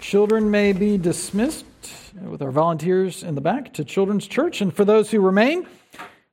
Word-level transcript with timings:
Children 0.00 0.50
may 0.50 0.72
be 0.72 0.96
dismissed 0.96 1.66
with 2.22 2.40
our 2.40 2.50
volunteers 2.50 3.22
in 3.22 3.34
the 3.34 3.42
back 3.42 3.74
to 3.74 3.84
Children's 3.84 4.26
Church. 4.26 4.62
And 4.62 4.74
for 4.74 4.86
those 4.86 5.10
who 5.10 5.20
remain 5.20 5.66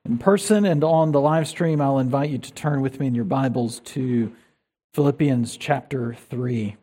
in 0.06 0.18
person 0.18 0.66
and 0.66 0.86
on 0.86 1.12
the 1.12 1.20
live 1.20 1.50
stream, 1.50 1.82
I'll 1.82 2.00
invite 2.00 2.30
you 2.30 2.38
to 2.38 2.54
turn 2.54 2.82
with 2.82 3.00
me 3.02 3.08
in 3.08 3.14
your 3.14 3.26
Bibles 3.26 3.82
to 3.82 4.34
Philippians 4.94 5.58
chapter 5.58 6.14
3 6.14 6.78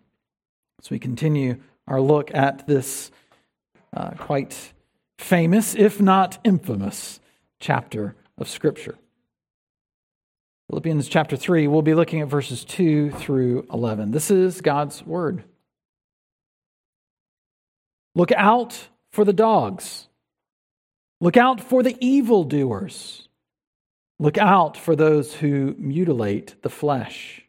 as 0.78 0.90
we 0.90 0.98
continue 0.98 1.56
our 1.88 2.02
look 2.02 2.32
at 2.34 2.66
this 2.66 3.10
uh, 3.96 4.10
quite 4.10 4.74
famous, 5.18 5.74
if 5.74 6.02
not 6.02 6.38
infamous, 6.44 7.18
chapter 7.60 8.14
of 8.36 8.46
Scripture. 8.46 8.96
Philippians 10.68 11.08
chapter 11.08 11.36
3, 11.36 11.66
we'll 11.66 11.82
be 11.82 11.94
looking 11.94 12.20
at 12.20 12.28
verses 12.28 12.62
2 12.62 13.10
through 13.12 13.66
11. 13.72 14.10
This 14.10 14.30
is 14.30 14.60
God's 14.60 15.02
Word. 15.04 15.44
Look 18.14 18.32
out 18.32 18.88
for 19.12 19.24
the 19.24 19.32
dogs. 19.32 20.08
Look 21.20 21.36
out 21.36 21.60
for 21.60 21.82
the 21.82 21.96
evildoers. 22.00 23.28
Look 24.18 24.38
out 24.38 24.76
for 24.76 24.94
those 24.94 25.34
who 25.34 25.74
mutilate 25.78 26.62
the 26.62 26.70
flesh. 26.70 27.42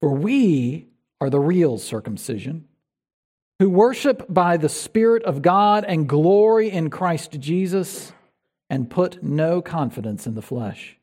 For 0.00 0.12
we 0.14 0.86
are 1.20 1.30
the 1.30 1.40
real 1.40 1.78
circumcision, 1.78 2.66
who 3.58 3.68
worship 3.68 4.24
by 4.28 4.56
the 4.56 4.68
Spirit 4.68 5.24
of 5.24 5.42
God 5.42 5.84
and 5.84 6.08
glory 6.08 6.70
in 6.70 6.90
Christ 6.90 7.32
Jesus, 7.40 8.12
and 8.70 8.90
put 8.90 9.22
no 9.22 9.60
confidence 9.60 10.26
in 10.26 10.34
the 10.34 10.42
flesh. 10.42 10.96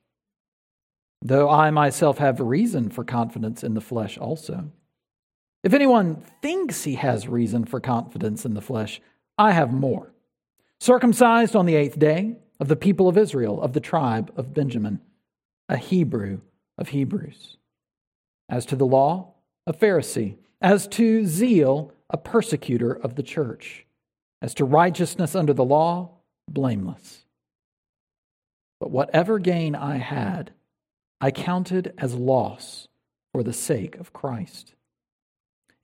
Though 1.22 1.50
I 1.50 1.72
myself 1.72 2.20
have 2.20 2.40
reason 2.40 2.90
for 2.90 3.04
confidence 3.04 3.64
in 3.64 3.74
the 3.74 3.82
flesh 3.82 4.18
also. 4.18 4.72
If 5.66 5.74
anyone 5.74 6.24
thinks 6.44 6.84
he 6.84 6.94
has 6.94 7.28
reason 7.28 7.66
for 7.66 7.80
confidence 7.80 8.46
in 8.46 8.54
the 8.54 8.62
flesh, 8.62 9.02
I 9.36 9.52
have 9.52 9.74
more. 9.74 10.14
Circumcised 10.80 11.56
on 11.56 11.66
the 11.66 11.74
eighth 11.74 11.98
day, 11.98 12.36
of 12.60 12.68
the 12.68 12.76
people 12.76 13.08
of 13.08 13.18
Israel, 13.18 13.60
of 13.60 13.74
the 13.74 13.80
tribe 13.80 14.32
of 14.38 14.54
Benjamin, 14.54 15.02
a 15.68 15.76
Hebrew 15.76 16.42
of 16.78 16.90
Hebrews. 16.90 17.58
As 18.48 18.68
to 18.68 18.76
the 18.76 18.86
law, 18.86 19.34
a 19.66 19.74
Pharisee. 19.74 20.38
As 20.62 20.88
to 20.90 21.26
zeal, 21.26 21.92
a 22.12 22.18
persecutor 22.18 22.94
of 22.94 23.16
the 23.16 23.24
church. 23.24 23.88
As 24.44 24.54
to 24.54 24.66
righteousness 24.66 25.34
under 25.34 25.54
the 25.54 25.66
law, 25.66 26.12
blameless. 26.48 27.26
But 28.80 28.92
whatever 28.92 29.40
gain 29.40 29.76
I 29.76 29.98
had, 29.98 30.52
I 31.20 31.32
counted 31.32 31.96
as 31.98 32.14
loss 32.14 32.88
for 33.34 33.42
the 33.42 33.52
sake 33.52 33.96
of 33.96 34.14
Christ. 34.14 34.75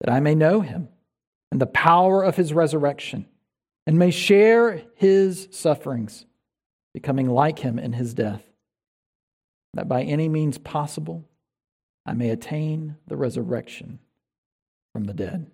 that 0.00 0.12
I 0.12 0.20
may 0.20 0.34
know 0.34 0.60
him 0.60 0.88
and 1.50 1.60
the 1.60 1.66
power 1.66 2.22
of 2.22 2.36
his 2.36 2.52
resurrection, 2.52 3.26
and 3.86 3.98
may 3.98 4.10
share 4.10 4.82
his 4.94 5.48
sufferings, 5.50 6.26
becoming 6.94 7.28
like 7.28 7.58
him 7.58 7.78
in 7.78 7.92
his 7.92 8.14
death, 8.14 8.42
that 9.74 9.88
by 9.88 10.02
any 10.02 10.28
means 10.28 10.58
possible 10.58 11.24
I 12.06 12.12
may 12.12 12.30
attain 12.30 12.96
the 13.08 13.16
resurrection 13.16 13.98
from 14.92 15.04
the 15.04 15.14
dead. 15.14 15.50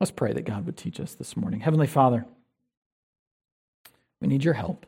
Let's 0.00 0.10
pray 0.10 0.32
that 0.32 0.46
God 0.46 0.64
would 0.64 0.78
teach 0.78 0.98
us 0.98 1.14
this 1.14 1.36
morning. 1.36 1.60
Heavenly 1.60 1.86
Father, 1.86 2.24
we 4.22 4.28
need 4.28 4.44
your 4.44 4.54
help. 4.54 4.86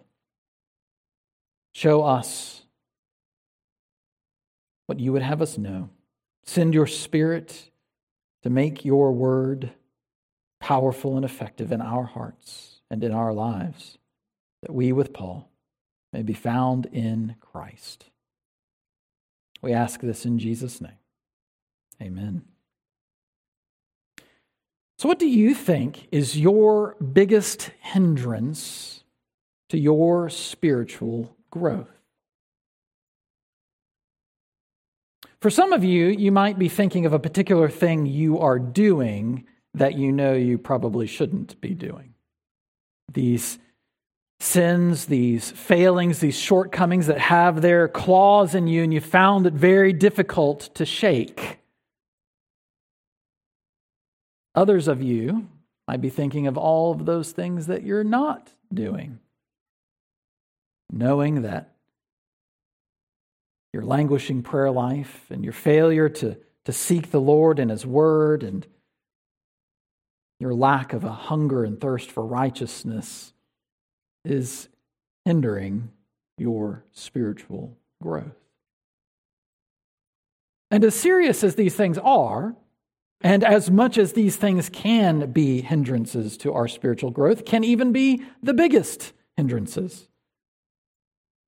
Show 1.74 2.02
us 2.02 2.62
what 4.86 5.00
you 5.00 5.12
would 5.12 5.22
have 5.22 5.42
us 5.42 5.58
know. 5.58 5.90
Send 6.44 6.72
your 6.72 6.86
spirit 6.86 7.70
to 8.42 8.50
make 8.50 8.84
your 8.84 9.12
word 9.12 9.72
powerful 10.60 11.16
and 11.16 11.24
effective 11.24 11.72
in 11.72 11.80
our 11.80 12.04
hearts 12.04 12.80
and 12.90 13.02
in 13.02 13.12
our 13.12 13.32
lives, 13.32 13.98
that 14.62 14.74
we, 14.74 14.92
with 14.92 15.12
Paul, 15.12 15.50
may 16.12 16.22
be 16.22 16.34
found 16.34 16.86
in 16.86 17.36
Christ. 17.40 18.10
We 19.60 19.72
ask 19.72 20.00
this 20.00 20.26
in 20.26 20.38
Jesus' 20.38 20.80
name. 20.80 20.98
Amen. 22.00 22.42
So, 24.98 25.08
what 25.08 25.18
do 25.18 25.28
you 25.28 25.54
think 25.54 26.08
is 26.12 26.38
your 26.38 26.94
biggest 26.96 27.70
hindrance 27.80 29.02
to 29.68 29.78
your 29.78 30.28
spiritual 30.28 31.36
growth? 31.50 32.01
For 35.42 35.50
some 35.50 35.72
of 35.72 35.82
you, 35.82 36.06
you 36.06 36.30
might 36.30 36.56
be 36.56 36.68
thinking 36.68 37.04
of 37.04 37.12
a 37.12 37.18
particular 37.18 37.68
thing 37.68 38.06
you 38.06 38.38
are 38.38 38.60
doing 38.60 39.44
that 39.74 39.98
you 39.98 40.12
know 40.12 40.34
you 40.34 40.56
probably 40.56 41.08
shouldn't 41.08 41.60
be 41.60 41.74
doing. 41.74 42.14
These 43.12 43.58
sins, 44.38 45.06
these 45.06 45.50
failings, 45.50 46.20
these 46.20 46.38
shortcomings 46.38 47.08
that 47.08 47.18
have 47.18 47.60
their 47.60 47.88
claws 47.88 48.54
in 48.54 48.68
you, 48.68 48.84
and 48.84 48.94
you 48.94 49.00
found 49.00 49.48
it 49.48 49.52
very 49.52 49.92
difficult 49.92 50.72
to 50.76 50.86
shake. 50.86 51.58
Others 54.54 54.86
of 54.86 55.02
you 55.02 55.48
might 55.88 56.00
be 56.00 56.10
thinking 56.10 56.46
of 56.46 56.56
all 56.56 56.92
of 56.92 57.04
those 57.04 57.32
things 57.32 57.66
that 57.66 57.82
you're 57.82 58.04
not 58.04 58.52
doing, 58.72 59.18
knowing 60.88 61.42
that 61.42 61.71
your 63.72 63.82
languishing 63.82 64.42
prayer 64.42 64.70
life 64.70 65.26
and 65.30 65.44
your 65.44 65.52
failure 65.52 66.08
to, 66.08 66.36
to 66.64 66.72
seek 66.72 67.10
the 67.10 67.20
Lord 67.20 67.58
and 67.58 67.70
His 67.70 67.86
Word 67.86 68.42
and 68.42 68.66
your 70.38 70.54
lack 70.54 70.92
of 70.92 71.04
a 71.04 71.12
hunger 71.12 71.64
and 71.64 71.80
thirst 71.80 72.10
for 72.10 72.26
righteousness 72.26 73.32
is 74.24 74.68
hindering 75.24 75.90
your 76.36 76.84
spiritual 76.92 77.76
growth. 78.02 78.34
And 80.70 80.84
as 80.84 80.94
serious 80.94 81.44
as 81.44 81.54
these 81.54 81.74
things 81.74 81.98
are, 81.98 82.56
and 83.20 83.44
as 83.44 83.70
much 83.70 83.98
as 83.98 84.14
these 84.14 84.36
things 84.36 84.68
can 84.68 85.30
be 85.30 85.60
hindrances 85.60 86.36
to 86.38 86.52
our 86.52 86.66
spiritual 86.66 87.10
growth, 87.10 87.44
can 87.44 87.62
even 87.62 87.92
be 87.92 88.24
the 88.42 88.54
biggest 88.54 89.12
hindrances. 89.36 90.08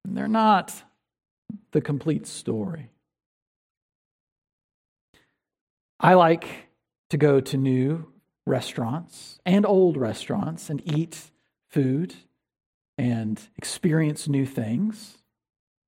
And 0.05 0.17
they're 0.17 0.29
not 0.29 0.85
the 1.73 1.81
complete 1.81 2.27
story. 2.27 2.91
I 6.01 6.15
like 6.15 6.69
to 7.11 7.17
go 7.17 7.41
to 7.41 7.57
new 7.57 8.07
restaurants 8.47 9.41
and 9.47 9.65
old 9.65 9.97
restaurants 9.97 10.71
and 10.71 10.83
eat 10.85 11.31
food 11.71 12.15
and 12.99 13.41
experience 13.57 14.29
new 14.29 14.47
things. 14.47 15.19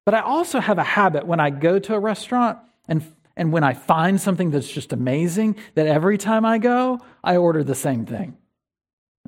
But 0.04 0.14
I 0.14 0.20
also 0.20 0.60
have 0.60 0.78
a 0.78 0.84
habit 0.84 1.26
when 1.26 1.40
I 1.40 1.50
go 1.50 1.78
to 1.78 1.94
a 1.94 1.98
restaurant 1.98 2.58
and, 2.88 3.04
and 3.36 3.52
when 3.52 3.64
I 3.64 3.74
find 3.74 4.20
something 4.20 4.50
that's 4.50 4.70
just 4.70 4.92
amazing, 4.92 5.56
that 5.74 5.86
every 5.86 6.18
time 6.18 6.44
I 6.44 6.58
go, 6.58 7.00
I 7.22 7.36
order 7.36 7.62
the 7.62 7.74
same 7.74 8.06
thing. 8.06 8.36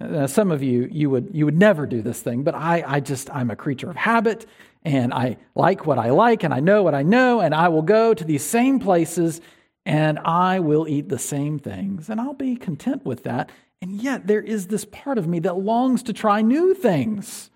Uh, 0.00 0.28
some 0.28 0.52
of 0.52 0.62
you, 0.62 0.88
you 0.90 1.10
would, 1.10 1.30
you 1.32 1.44
would 1.44 1.58
never 1.58 1.84
do 1.84 2.00
this 2.02 2.22
thing, 2.22 2.44
but 2.44 2.54
I, 2.54 2.84
I 2.86 3.00
just, 3.00 3.28
I'm 3.34 3.50
a 3.50 3.56
creature 3.56 3.90
of 3.90 3.96
habit 3.96 4.46
and 4.88 5.12
I 5.12 5.36
like 5.54 5.86
what 5.86 5.98
I 5.98 6.10
like 6.10 6.44
and 6.44 6.54
I 6.54 6.60
know 6.60 6.82
what 6.82 6.94
I 6.94 7.02
know, 7.02 7.40
and 7.40 7.54
I 7.54 7.68
will 7.68 7.82
go 7.82 8.14
to 8.14 8.24
these 8.24 8.44
same 8.44 8.80
places 8.80 9.40
and 9.84 10.18
I 10.20 10.60
will 10.60 10.88
eat 10.88 11.08
the 11.08 11.18
same 11.18 11.58
things, 11.58 12.08
and 12.10 12.20
I'll 12.20 12.34
be 12.34 12.56
content 12.56 13.06
with 13.06 13.24
that. 13.24 13.50
And 13.80 14.02
yet, 14.02 14.26
there 14.26 14.40
is 14.40 14.66
this 14.66 14.84
part 14.84 15.18
of 15.18 15.26
me 15.26 15.38
that 15.40 15.58
longs 15.58 16.02
to 16.04 16.12
try 16.12 16.42
new 16.42 16.74
things. 16.74 17.50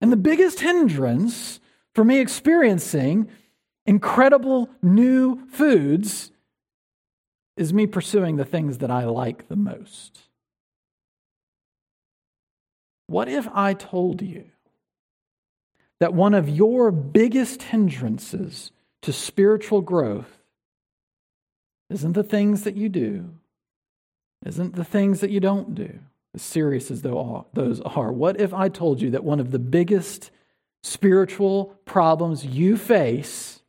And 0.00 0.12
the 0.12 0.16
biggest 0.16 0.60
hindrance 0.60 1.60
for 1.94 2.04
me 2.04 2.20
experiencing 2.20 3.28
incredible 3.86 4.68
new 4.82 5.48
foods 5.48 6.30
is 7.56 7.72
me 7.72 7.86
pursuing 7.86 8.36
the 8.36 8.44
things 8.44 8.78
that 8.78 8.90
I 8.90 9.04
like 9.04 9.48
the 9.48 9.56
most. 9.56 10.20
What 13.06 13.28
if 13.28 13.48
I 13.54 13.72
told 13.72 14.20
you 14.20 14.50
that 16.00 16.14
one 16.14 16.34
of 16.34 16.48
your 16.48 16.90
biggest 16.90 17.62
hindrances 17.62 18.70
to 19.02 19.12
spiritual 19.12 19.80
growth 19.80 20.42
isn't 21.90 22.12
the 22.12 22.22
things 22.22 22.62
that 22.62 22.76
you 22.76 22.88
do, 22.88 23.30
isn't 24.44 24.74
the 24.74 24.84
things 24.84 25.20
that 25.20 25.30
you 25.30 25.40
don't 25.40 25.74
do, 25.74 25.98
as 26.34 26.42
serious 26.42 26.90
as 26.90 27.02
those 27.02 27.80
are. 27.80 28.12
What 28.12 28.40
if 28.40 28.52
I 28.52 28.68
told 28.68 29.00
you 29.00 29.10
that 29.10 29.24
one 29.24 29.40
of 29.40 29.50
the 29.50 29.58
biggest 29.58 30.30
spiritual 30.82 31.76
problems 31.84 32.44
you 32.44 32.76
face, 32.76 33.62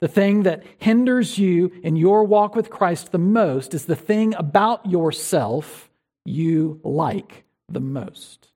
the 0.00 0.08
thing 0.08 0.42
that 0.44 0.62
hinders 0.78 1.38
you 1.38 1.72
in 1.82 1.96
your 1.96 2.24
walk 2.24 2.54
with 2.54 2.70
Christ 2.70 3.12
the 3.12 3.18
most, 3.18 3.74
is 3.74 3.86
the 3.86 3.96
thing 3.96 4.34
about 4.34 4.86
yourself 4.86 5.90
you 6.24 6.80
like 6.84 7.44
the 7.68 7.80
most? 7.80 8.48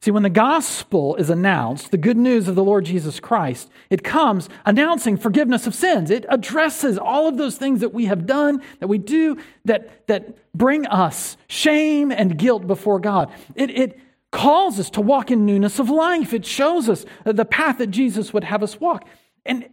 See, 0.00 0.12
when 0.12 0.22
the 0.22 0.30
gospel 0.30 1.16
is 1.16 1.28
announced, 1.28 1.90
the 1.90 1.98
good 1.98 2.16
news 2.16 2.46
of 2.46 2.54
the 2.54 2.62
Lord 2.62 2.84
Jesus 2.84 3.18
Christ, 3.18 3.68
it 3.90 4.04
comes 4.04 4.48
announcing 4.64 5.16
forgiveness 5.16 5.66
of 5.66 5.74
sins. 5.74 6.10
It 6.10 6.24
addresses 6.28 6.98
all 6.98 7.26
of 7.26 7.36
those 7.36 7.56
things 7.56 7.80
that 7.80 7.92
we 7.92 8.04
have 8.04 8.24
done, 8.24 8.62
that 8.78 8.86
we 8.86 8.98
do, 8.98 9.38
that, 9.64 10.06
that 10.06 10.36
bring 10.56 10.86
us 10.86 11.36
shame 11.48 12.12
and 12.12 12.38
guilt 12.38 12.68
before 12.68 13.00
God. 13.00 13.32
It, 13.56 13.70
it 13.70 14.00
calls 14.30 14.78
us 14.78 14.88
to 14.90 15.00
walk 15.00 15.32
in 15.32 15.44
newness 15.44 15.80
of 15.80 15.90
life. 15.90 16.32
It 16.32 16.46
shows 16.46 16.88
us 16.88 17.04
the 17.24 17.44
path 17.44 17.78
that 17.78 17.88
Jesus 17.88 18.32
would 18.32 18.44
have 18.44 18.62
us 18.62 18.80
walk. 18.80 19.08
And, 19.44 19.68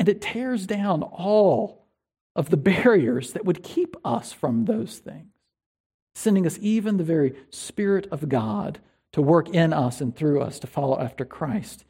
and 0.00 0.08
it 0.08 0.20
tears 0.20 0.66
down 0.66 1.04
all 1.04 1.86
of 2.34 2.50
the 2.50 2.56
barriers 2.56 3.34
that 3.34 3.44
would 3.44 3.62
keep 3.62 3.96
us 4.04 4.32
from 4.32 4.64
those 4.64 4.98
things 4.98 5.29
sending 6.14 6.46
us 6.46 6.58
even 6.60 6.96
the 6.96 7.04
very 7.04 7.34
Spirit 7.50 8.06
of 8.10 8.28
God 8.28 8.80
to 9.12 9.22
work 9.22 9.48
in 9.48 9.72
us 9.72 10.00
and 10.00 10.14
through 10.14 10.40
us 10.40 10.58
to 10.60 10.66
follow 10.66 10.98
after 10.98 11.24
Christ. 11.24 11.84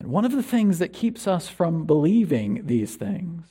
And 0.00 0.10
one 0.10 0.24
of 0.24 0.32
the 0.32 0.42
things 0.42 0.78
that 0.78 0.92
keeps 0.92 1.26
us 1.26 1.48
from 1.48 1.84
believing 1.84 2.66
these 2.66 2.96
things 2.96 3.46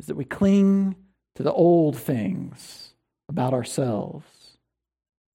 is 0.00 0.06
that 0.06 0.16
we 0.16 0.24
cling 0.24 0.96
to 1.34 1.42
the 1.42 1.52
old 1.52 1.96
things 1.96 2.94
about 3.28 3.54
ourselves 3.54 4.58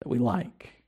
that 0.01 0.09
we 0.09 0.19
like. 0.19 0.83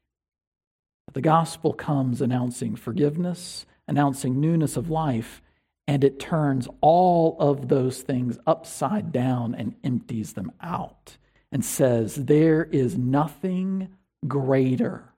The 1.13 1.22
gospel 1.22 1.74
comes 1.74 2.22
announcing 2.22 2.75
forgiveness, 2.75 3.66
announcing 3.88 4.39
newness 4.39 4.78
of 4.78 4.89
life, 4.89 5.42
and 5.88 6.04
it 6.04 6.19
turns 6.19 6.68
all 6.80 7.36
of 7.39 7.68
those 7.68 8.01
things 8.01 8.38
upside 8.48 9.12
down 9.12 9.54
and 9.56 9.75
empties 9.83 10.33
them 10.33 10.51
out 10.62 11.18
and 11.51 11.63
says, 11.63 12.15
There 12.15 12.63
is 12.63 12.98
nothing 12.98 13.89
greater 14.27 15.13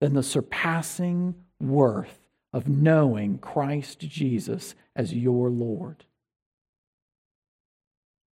than 0.00 0.14
the 0.14 0.22
surpassing 0.22 1.34
worth 1.60 2.18
of 2.52 2.68
knowing 2.68 3.38
Christ 3.38 4.00
Jesus 4.00 4.74
as 4.94 5.14
your 5.14 5.48
Lord. 5.48 6.04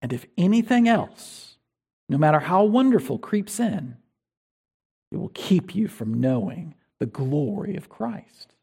And 0.03 0.13
if 0.13 0.27
anything 0.37 0.89
else, 0.89 1.57
no 2.09 2.19
matter 2.19 2.41
how 2.41 2.65
wonderful, 2.65 3.19
creeps 3.19 3.61
in, 3.61 3.97
it 5.13 5.17
will 5.17 5.31
keep 5.35 5.75
you 5.75 5.89
from 5.89 6.21
knowing 6.21 6.75
the 6.99 7.07
glory 7.07 7.77
of 7.77 7.89
Christ. 7.89 8.55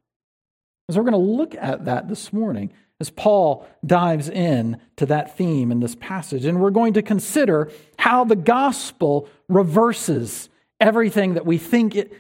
So 0.90 0.98
we're 0.98 1.10
going 1.10 1.26
to 1.26 1.32
look 1.38 1.56
at 1.56 1.86
that 1.86 2.08
this 2.08 2.32
morning 2.32 2.72
as 3.00 3.10
Paul 3.10 3.68
dives 3.86 4.30
in 4.30 4.80
to 4.96 5.06
that 5.08 5.38
theme 5.38 5.72
in 5.72 5.82
this 5.82 5.96
passage. 5.96 6.46
And 6.46 6.60
we're 6.60 6.72
going 6.72 6.94
to 6.94 7.02
consider 7.02 7.72
how 8.08 8.24
the 8.24 8.38
gospel 8.38 9.28
reverses 9.50 10.48
everything 10.80 11.34
that 11.34 11.46
we 11.46 11.58
think 11.58 11.94
it, 11.94 12.14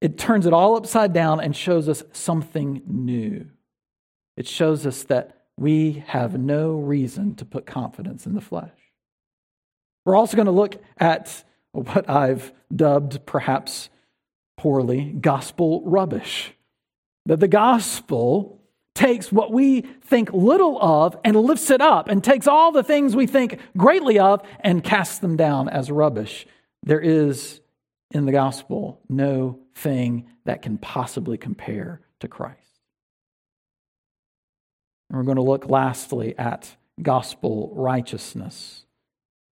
it 0.00 0.16
turns 0.16 0.46
it 0.46 0.52
all 0.52 0.76
upside 0.76 1.12
down 1.12 1.40
and 1.40 1.56
shows 1.56 1.88
us 1.88 2.04
something 2.12 2.80
new. 2.86 3.44
It 4.36 4.46
shows 4.46 4.86
us 4.86 5.02
that 5.04 5.46
we 5.56 6.04
have 6.06 6.38
no 6.38 6.76
reason 6.76 7.34
to 7.36 7.44
put 7.44 7.66
confidence 7.66 8.24
in 8.24 8.34
the 8.34 8.40
flesh. 8.40 8.70
We're 10.04 10.14
also 10.14 10.36
going 10.36 10.46
to 10.46 10.52
look 10.52 10.80
at 10.96 11.42
what 11.72 12.08
I've 12.08 12.52
dubbed, 12.72 13.26
perhaps 13.26 13.88
poorly, 14.56 15.06
gospel 15.06 15.82
rubbish. 15.84 16.52
That 17.24 17.40
the 17.40 17.48
gospel 17.48 18.62
takes 18.96 19.30
what 19.30 19.52
we 19.52 19.82
think 19.82 20.32
little 20.32 20.80
of 20.80 21.16
and 21.22 21.36
lifts 21.36 21.70
it 21.70 21.80
up 21.80 22.08
and 22.08 22.24
takes 22.24 22.48
all 22.48 22.72
the 22.72 22.82
things 22.82 23.14
we 23.14 23.26
think 23.26 23.60
greatly 23.76 24.18
of 24.18 24.42
and 24.60 24.82
casts 24.82 25.18
them 25.18 25.36
down 25.36 25.68
as 25.68 25.90
rubbish. 25.90 26.46
There 26.82 27.00
is 27.00 27.60
in 28.10 28.26
the 28.26 28.32
gospel 28.32 29.00
no 29.08 29.60
thing 29.74 30.28
that 30.44 30.62
can 30.62 30.78
possibly 30.78 31.36
compare 31.36 32.00
to 32.20 32.28
Christ. 32.28 32.60
And 35.08 35.18
we're 35.18 35.24
going 35.24 35.36
to 35.36 35.42
look 35.42 35.68
lastly 35.68 36.36
at 36.38 36.76
gospel 37.00 37.72
righteousness. 37.74 38.84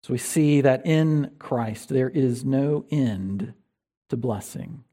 So 0.04 0.14
we 0.14 0.18
see 0.18 0.62
that 0.62 0.86
in 0.86 1.32
Christ 1.40 1.90
there 1.90 2.10
is 2.10 2.44
no 2.44 2.86
end 2.90 3.54
to 4.10 4.18
blessing. 4.18 4.84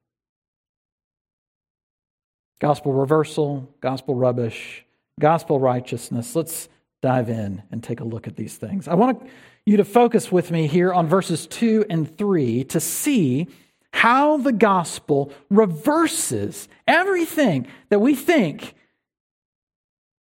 Gospel 2.61 2.93
reversal, 2.93 3.69
gospel 3.81 4.15
rubbish, 4.15 4.85
gospel 5.19 5.59
righteousness. 5.59 6.37
Let's 6.37 6.69
dive 7.03 7.31
in 7.31 7.63
and 7.71 7.83
take 7.83 8.01
a 8.01 8.05
look 8.05 8.27
at 8.27 8.37
these 8.37 8.57
things. 8.57 8.87
I 8.87 8.95
want 8.95 9.27
you 9.65 9.79
to 9.79 9.85
focus 9.85 10.31
with 10.31 10.51
me 10.51 10.67
here 10.67 10.93
on 10.93 11.09
verses 11.09 11.47
2 11.47 11.87
and 11.89 12.17
3 12.19 12.65
to 12.65 12.81
see 12.81 13.49
how 13.93 14.37
the 14.37 14.53
gospel 14.53 15.33
reverses 15.49 16.69
everything 16.87 17.67
that 17.89 18.01
we 18.01 18.15
think 18.15 18.75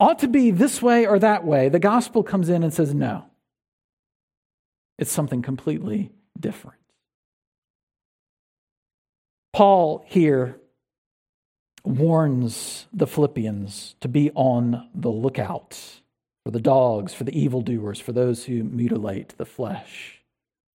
ought 0.01 0.19
to 0.19 0.29
be 0.29 0.51
this 0.51 0.83
way 0.83 1.07
or 1.07 1.19
that 1.21 1.45
way. 1.45 1.69
The 1.69 1.79
gospel 1.79 2.23
comes 2.23 2.49
in 2.49 2.63
and 2.63 2.75
says, 2.75 2.93
no, 2.93 3.25
it's 4.99 5.13
something 5.13 5.41
completely 5.41 6.13
different. 6.39 6.79
Paul 9.53 10.05
here 10.09 10.57
warns 11.85 12.87
the 12.93 13.07
Philippians 13.07 13.95
to 14.01 14.09
be 14.09 14.31
on 14.35 14.89
the 14.95 15.11
lookout 15.11 15.79
for 16.45 16.51
the 16.51 16.61
dogs, 16.61 17.15
for 17.15 17.25
the 17.25 17.39
evildoers, 17.39 18.01
for 18.01 18.13
those 18.13 18.45
who 18.45 18.65
mutilate 18.65 19.37
the 19.39 19.47
flesh. 19.47 20.23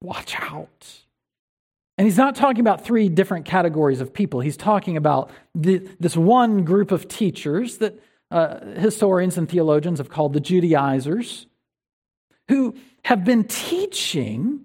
Watch 0.02 0.36
out. 0.40 1.02
And 1.98 2.06
he's 2.06 2.18
not 2.18 2.36
talking 2.36 2.62
about 2.62 2.86
three 2.86 3.10
different 3.10 3.46
categories 3.46 4.00
of 4.00 4.14
people. 4.14 4.40
He's 4.40 4.56
talking 4.56 4.96
about 4.96 5.32
the, 5.54 5.88
this 6.00 6.16
one 6.16 6.64
group 6.64 6.92
of 6.92 7.08
teachers 7.08 7.80
that 7.80 8.00
uh, 8.32 8.64
historians 8.76 9.38
and 9.38 9.50
theologians 9.50 10.00
have 10.00 10.10
called 10.10 10.34
the 10.34 10.40
Judaizers, 10.40 11.48
who 12.48 12.76
have 13.04 13.26
been 13.26 13.44
teaching 13.44 14.62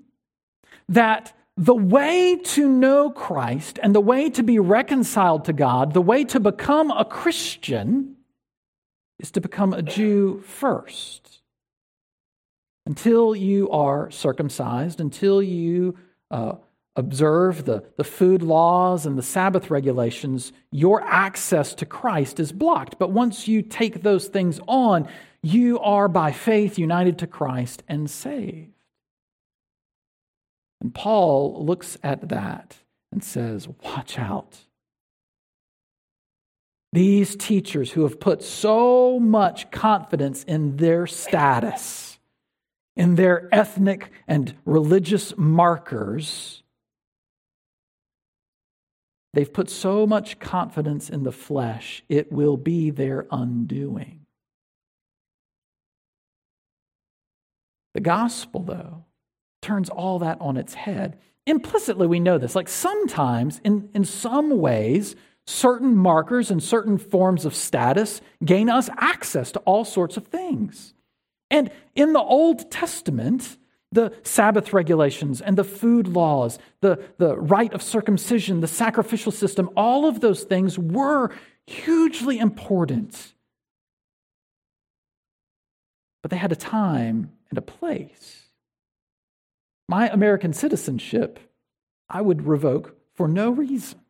that 0.88 1.33
the 1.56 1.75
way 1.75 2.37
to 2.37 2.68
know 2.68 3.11
Christ 3.11 3.78
and 3.82 3.94
the 3.94 4.00
way 4.00 4.28
to 4.30 4.42
be 4.42 4.58
reconciled 4.58 5.44
to 5.44 5.52
God, 5.52 5.94
the 5.94 6.02
way 6.02 6.25
to 6.25 6.40
become 6.40 6.90
a 6.90 7.04
Christian, 7.04 8.16
is 9.20 9.30
to 9.32 9.40
become 9.40 9.73
a 9.73 9.82
Jew 9.82 10.40
first. 10.40 11.40
Until 12.87 13.34
you 13.34 13.70
are 13.70 14.11
circumcised, 14.11 15.00
until 15.00 15.42
you 15.42 15.96
uh, 16.30 16.54
observe 16.96 17.64
the, 17.64 17.84
the 17.96 18.04
food 18.04 18.42
laws 18.42 19.06
and 19.06 19.16
the 19.16 19.23
Sabbath 19.23 19.70
regulations, 19.70 20.52
your 20.70 21.02
access 21.02 21.75
to 21.76 21.87
Christ 21.87 22.40
is 22.40 22.52
blocked. 22.52 22.99
But 22.99 23.11
once 23.11 23.49
you 23.49 23.62
take 23.62 24.02
those 24.02 24.26
things 24.26 24.61
on, 24.66 25.08
you 25.40 25.78
are 25.78 26.08
by 26.08 26.32
faith 26.32 26.78
united 26.78 27.18
to 27.20 27.26
Christ 27.26 27.82
and 27.88 28.11
saved. 28.11 28.74
And 30.85 30.95
Paul 30.95 31.64
looks 31.64 31.97
at 32.03 32.29
that 32.29 32.76
and 33.11 33.25
says, 33.25 33.67
Watch 33.83 34.19
out. 34.19 34.59
These 36.93 37.37
teachers 37.37 37.93
who 37.93 38.03
have 38.03 38.21
put 38.21 38.43
so 38.43 39.19
much 39.19 39.71
confidence 39.71 40.45
in 40.45 40.76
their 40.76 41.07
status, 41.07 42.19
in 42.97 43.14
their 43.14 43.49
ethnic 43.50 44.11
and 44.29 44.55
religious 44.67 45.33
markers, 45.38 46.62
they've 49.33 49.53
put 49.53 49.71
so 49.71 50.07
much 50.07 50.38
confidence 50.38 51.09
in 51.09 51.23
the 51.23 51.33
flesh, 51.33 52.05
it 52.11 52.31
will 52.31 52.59
be 52.59 52.91
their 52.91 53.26
undoing. 53.31 54.26
The 57.95 58.00
gospel, 58.00 58.62
though, 58.62 59.05
turns 59.64 59.88
all 59.88 60.18
that 60.21 60.40
on 60.40 60.56
its 60.56 60.75
head. 60.75 61.18
Implicitly, 61.47 62.06
we 62.06 62.21
know 62.21 62.38
this. 62.38 62.54
Like 62.54 62.68
sometimes, 62.68 63.61
in, 63.64 63.88
in 63.94 64.04
some 64.04 64.59
ways, 64.59 65.16
certain 65.47 65.97
markers 65.97 66.50
and 66.50 66.62
certain 66.62 66.99
forms 66.99 67.44
of 67.44 67.54
status 67.54 68.21
gain 68.44 68.68
us 68.68 68.88
access 68.97 69.52
to 69.52 69.59
all 69.61 69.85
sorts 69.85 70.16
of 70.16 70.26
things. 70.26 70.94
And 71.50 71.71
in 71.94 72.12
the 72.12 72.21
Old 72.21 72.71
Testament, 72.71 73.56
the 73.92 74.12
Sabbath 74.23 74.73
regulations 74.73 75.40
and 75.40 75.56
the 75.56 75.64
food 75.64 76.09
laws, 76.09 76.59
the, 76.80 77.02
the 77.18 77.37
rite 77.37 77.73
of 77.73 77.83
circumcision, 77.83 78.61
the 78.61 78.66
sacrificial 78.66 79.33
system, 79.33 79.71
all 79.76 80.06
of 80.06 80.21
those 80.21 80.42
things 80.44 80.78
were 80.78 81.30
hugely 81.66 82.38
important. 82.38 83.35
But 86.23 86.30
they 86.30 86.38
had 86.38 86.52
a 86.52 86.56
time 86.56 87.33
and 87.50 87.59
a 87.59 87.62
place. 87.62 88.44
My 89.88 90.09
American 90.09 90.53
citizenship, 90.53 91.38
I 92.09 92.21
would 92.21 92.47
revoke 92.47 92.97
for 93.14 93.29
no 93.29 93.50
reason. 93.50 94.00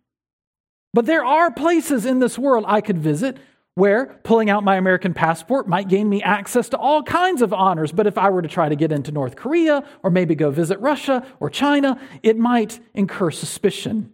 But 0.92 1.06
there 1.06 1.24
are 1.24 1.50
places 1.50 2.06
in 2.06 2.20
this 2.20 2.38
world 2.38 2.64
I 2.68 2.80
could 2.80 2.98
visit 2.98 3.36
where 3.74 4.06
pulling 4.22 4.50
out 4.50 4.62
my 4.62 4.76
American 4.76 5.14
passport 5.14 5.66
might 5.66 5.88
gain 5.88 6.08
me 6.08 6.22
access 6.22 6.68
to 6.68 6.78
all 6.78 7.02
kinds 7.02 7.42
of 7.42 7.52
honors. 7.52 7.90
But 7.90 8.06
if 8.06 8.16
I 8.16 8.30
were 8.30 8.42
to 8.42 8.48
try 8.48 8.68
to 8.68 8.76
get 8.76 8.92
into 8.92 9.10
North 9.10 9.34
Korea 9.34 9.84
or 10.02 10.10
maybe 10.10 10.36
go 10.36 10.50
visit 10.50 10.78
Russia 10.80 11.26
or 11.40 11.50
China, 11.50 12.00
it 12.22 12.38
might 12.38 12.78
incur 12.94 13.32
suspicion 13.32 14.12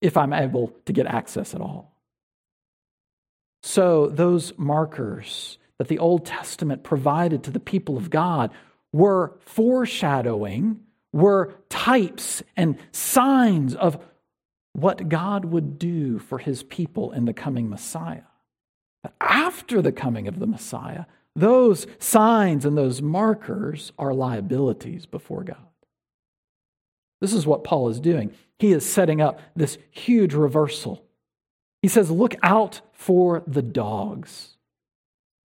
if 0.00 0.16
I'm 0.16 0.32
able 0.32 0.72
to 0.86 0.92
get 0.92 1.06
access 1.06 1.54
at 1.54 1.60
all. 1.60 1.92
So, 3.62 4.06
those 4.06 4.56
markers 4.56 5.58
that 5.78 5.88
the 5.88 5.98
Old 5.98 6.24
Testament 6.24 6.82
provided 6.82 7.44
to 7.44 7.50
the 7.50 7.60
people 7.60 7.96
of 7.98 8.08
God 8.08 8.52
were 8.92 9.38
foreshadowing, 9.40 10.80
were 11.12 11.54
types 11.68 12.42
and 12.56 12.78
signs 12.92 13.74
of 13.74 13.98
what 14.72 15.08
God 15.08 15.44
would 15.44 15.78
do 15.78 16.18
for 16.18 16.38
his 16.38 16.62
people 16.62 17.12
in 17.12 17.24
the 17.24 17.32
coming 17.32 17.68
Messiah. 17.68 18.22
But 19.02 19.14
after 19.20 19.82
the 19.82 19.92
coming 19.92 20.28
of 20.28 20.38
the 20.38 20.46
Messiah, 20.46 21.06
those 21.34 21.86
signs 21.98 22.64
and 22.64 22.76
those 22.76 23.02
markers 23.02 23.92
are 23.98 24.12
liabilities 24.12 25.06
before 25.06 25.44
God. 25.44 25.56
This 27.20 27.32
is 27.32 27.46
what 27.46 27.64
Paul 27.64 27.88
is 27.88 28.00
doing. 28.00 28.32
He 28.58 28.72
is 28.72 28.84
setting 28.84 29.20
up 29.20 29.40
this 29.54 29.78
huge 29.90 30.34
reversal. 30.34 31.04
He 31.82 31.88
says, 31.88 32.10
Look 32.10 32.34
out 32.42 32.80
for 32.92 33.42
the 33.46 33.62
dogs. 33.62 34.56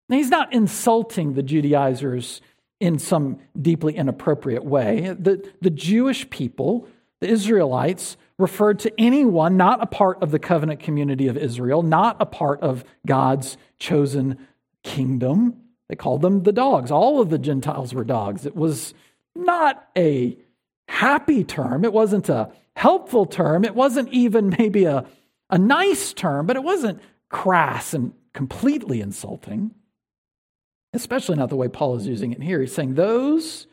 Now, 0.08 0.16
he's 0.16 0.30
not 0.30 0.52
insulting 0.52 1.34
the 1.34 1.42
Judaizers 1.42 2.40
in 2.80 2.98
some 2.98 3.38
deeply 3.60 3.96
inappropriate 3.96 4.64
way. 4.64 5.14
The, 5.18 5.48
the 5.60 5.70
Jewish 5.70 6.28
people, 6.30 6.88
the 7.20 7.28
Israelites, 7.28 8.16
referred 8.38 8.78
to 8.80 8.92
anyone 8.98 9.56
not 9.56 9.82
a 9.82 9.86
part 9.86 10.22
of 10.22 10.30
the 10.30 10.38
covenant 10.38 10.80
community 10.80 11.26
of 11.28 11.36
Israel, 11.36 11.82
not 11.82 12.16
a 12.20 12.26
part 12.26 12.60
of 12.60 12.84
God's 13.06 13.56
chosen 13.78 14.46
kingdom. 14.82 15.56
They 15.88 15.96
called 15.96 16.20
them 16.20 16.42
the 16.42 16.52
dogs. 16.52 16.90
All 16.90 17.20
of 17.20 17.30
the 17.30 17.38
Gentiles 17.38 17.94
were 17.94 18.04
dogs. 18.04 18.44
It 18.44 18.56
was 18.56 18.92
not 19.34 19.88
a 19.96 20.36
happy 20.88 21.44
term, 21.44 21.84
it 21.84 21.92
wasn't 21.92 22.28
a 22.28 22.50
helpful 22.74 23.26
term, 23.26 23.64
it 23.64 23.74
wasn't 23.74 24.08
even 24.12 24.48
maybe 24.58 24.84
a, 24.84 25.04
a 25.50 25.58
nice 25.58 26.12
term, 26.12 26.46
but 26.46 26.56
it 26.56 26.62
wasn't 26.62 27.00
crass 27.28 27.94
and 27.94 28.12
completely 28.32 29.00
insulting, 29.00 29.74
especially 30.96 31.36
not 31.36 31.50
the 31.50 31.56
way 31.56 31.68
Paul 31.68 31.96
is 31.96 32.06
using 32.06 32.32
it 32.32 32.42
here. 32.42 32.60
He's 32.60 32.74
saying 32.74 32.94
those 32.94 33.66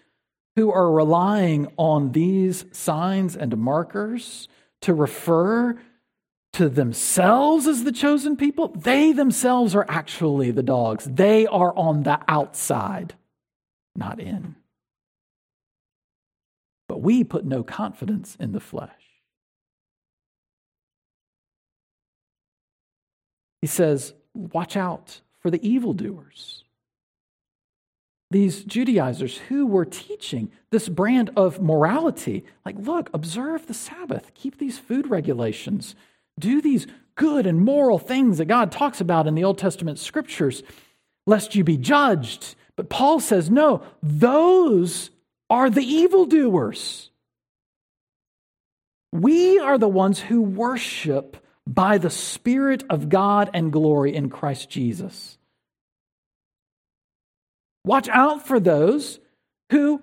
who 0.55 0.71
are 0.71 0.91
relying 0.91 1.67
on 1.77 2.11
these 2.11 2.65
signs 2.71 3.35
and 3.35 3.57
markers 3.57 4.47
to 4.81 4.93
refer 4.93 5.79
to 6.53 6.69
themselves 6.69 7.65
as 7.65 7.83
the 7.83 7.91
chosen 7.91 8.37
people, 8.37 8.67
they 8.69 9.11
themselves 9.11 9.73
are 9.73 9.85
actually 9.89 10.51
the 10.51 10.61
dogs. 10.61 11.05
They 11.05 11.47
are 11.47 11.75
on 11.75 12.03
the 12.03 12.19
outside, 12.27 13.15
not 13.95 14.19
in. 14.19 14.55
But 16.87 17.01
we 17.01 17.23
put 17.23 17.43
no 17.43 17.63
confidence 17.63 18.37
in 18.39 18.51
the 18.51 18.59
flesh. 18.59 18.91
He 23.61 23.67
says, 23.67 24.13
Watch 24.35 24.75
out 24.75 25.21
for 25.39 25.49
the 25.49 25.65
evildoers 25.67 26.62
these 28.33 28.63
Judaizers 28.65 29.37
who 29.37 29.65
were 29.65 29.85
teaching 29.85 30.51
this 30.71 30.89
brand 30.89 31.29
of 31.37 31.61
morality. 31.61 32.43
Like, 32.65 32.75
look, 32.77 33.09
observe 33.13 33.67
the 33.67 33.73
Sabbath, 33.73 34.33
keep 34.33 34.57
these 34.57 34.77
food 34.77 35.09
regulations, 35.09 35.95
do 36.37 36.61
these 36.61 36.87
good 37.15 37.45
and 37.45 37.61
moral 37.61 37.99
things 37.99 38.39
that 38.39 38.45
God 38.45 38.71
talks 38.71 38.99
about 38.99 39.27
in 39.27 39.35
the 39.35 39.43
Old 39.43 39.57
Testament 39.57 39.99
scriptures, 39.99 40.63
lest 41.25 41.55
you 41.55 41.63
be 41.63 41.77
judged. 41.77 42.55
But 42.75 42.89
Paul 42.89 43.19
says, 43.19 43.49
no, 43.49 43.83
those 44.01 45.11
are 45.49 45.69
the 45.69 45.85
evildoers. 45.85 47.11
We 49.11 49.59
are 49.59 49.77
the 49.77 49.87
ones 49.87 50.19
who 50.19 50.41
worship 50.41 51.37
by 51.67 51.99
the 51.99 52.09
Spirit 52.09 52.83
of 52.89 53.09
God 53.09 53.51
and 53.53 53.71
glory 53.71 54.15
in 54.15 54.29
Christ 54.29 54.69
Jesus. 54.69 55.37
Watch 57.85 58.07
out 58.09 58.47
for 58.47 58.59
those 58.59 59.19
who 59.71 60.01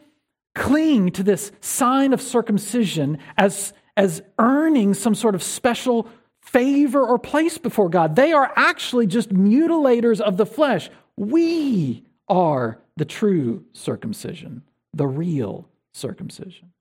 cling 0.55 1.11
to 1.13 1.23
this 1.23 1.53
sign 1.61 2.13
of 2.13 2.21
circumcision 2.21 3.19
as, 3.39 3.73
as 3.97 4.23
earning 4.39 4.95
some 4.95 5.15
sort 5.15 5.35
of 5.35 5.43
special 5.43 6.09
favor 6.41 7.05
or 7.05 7.19
place 7.19 7.59
before 7.59 7.89
God. 7.89 8.17
They 8.17 8.33
are 8.33 8.53
actually 8.57 9.07
just 9.07 9.31
mutilators 9.31 10.21
of 10.21 10.37
the 10.37 10.47
flesh. 10.47 10.91
We 11.17 12.05
are 12.29 12.81
the 12.97 13.05
true 13.05 13.65
circumcision, 13.73 14.63
the 14.93 15.07
real 15.07 15.69
circumcision. 15.93 16.73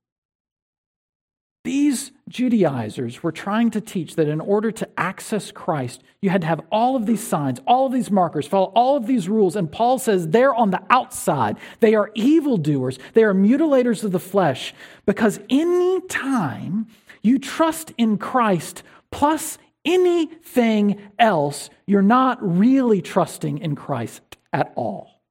These 1.65 2.11
Judaizers 2.29 3.21
were 3.21 3.33
trying 3.33 3.69
to 3.71 3.81
teach 3.81 4.15
that 4.15 4.29
in 4.29 4.39
order 4.39 4.71
to 4.71 4.87
access 4.97 5.51
Christ, 5.51 6.01
you 6.21 6.29
had 6.29 6.41
to 6.41 6.47
have 6.47 6.61
all 6.71 6.95
of 6.95 7.05
these 7.05 7.25
signs, 7.25 7.59
all 7.67 7.85
of 7.85 7.91
these 7.91 8.09
markers, 8.09 8.47
follow 8.47 8.71
all 8.75 8.95
of 8.95 9.07
these 9.07 9.27
rules. 9.27 9.55
And 9.55 9.69
Paul 9.69 9.99
says 9.99 10.29
they're 10.29 10.55
on 10.55 10.71
the 10.71 10.81
outside. 10.89 11.57
They 11.81 11.95
are 11.95 12.11
evildoers. 12.15 12.97
They 13.13 13.23
are 13.23 13.33
mutilators 13.33 14.03
of 14.03 14.11
the 14.11 14.19
flesh. 14.19 14.73
Because 15.05 15.39
any 15.49 15.99
time 16.07 16.87
you 17.21 17.39
trust 17.39 17.91
in 17.97 18.17
Christ 18.17 18.83
plus 19.11 19.57
anything 19.83 21.01
else, 21.17 21.69
you're 21.85 22.01
not 22.01 22.37
really 22.41 23.01
trusting 23.01 23.57
in 23.57 23.75
Christ 23.75 24.21
at 24.53 24.71
all. 24.75 25.21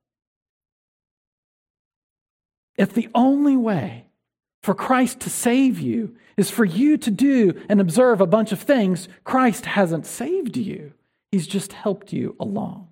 If 2.77 2.93
the 2.93 3.09
only 3.15 3.57
way 3.57 4.08
for 4.69 4.75
Christ 4.75 5.21
to 5.21 5.31
save 5.31 5.81
you 5.81 6.15
is 6.37 6.51
for 6.51 6.67
you 6.67 6.99
to 6.99 7.11
do 7.11 7.59
and 7.71 7.81
observe 7.81 8.21
a 8.21 8.27
bunch 8.27 8.53
of 8.53 8.61
things. 8.61 9.09
Christ 9.25 9.65
hasn't 9.65 10.05
saved 10.05 10.59
you, 10.59 10.93
He's 11.33 11.47
just 11.47 11.73
helped 11.73 12.13
you 12.13 12.37
along. 12.39 12.89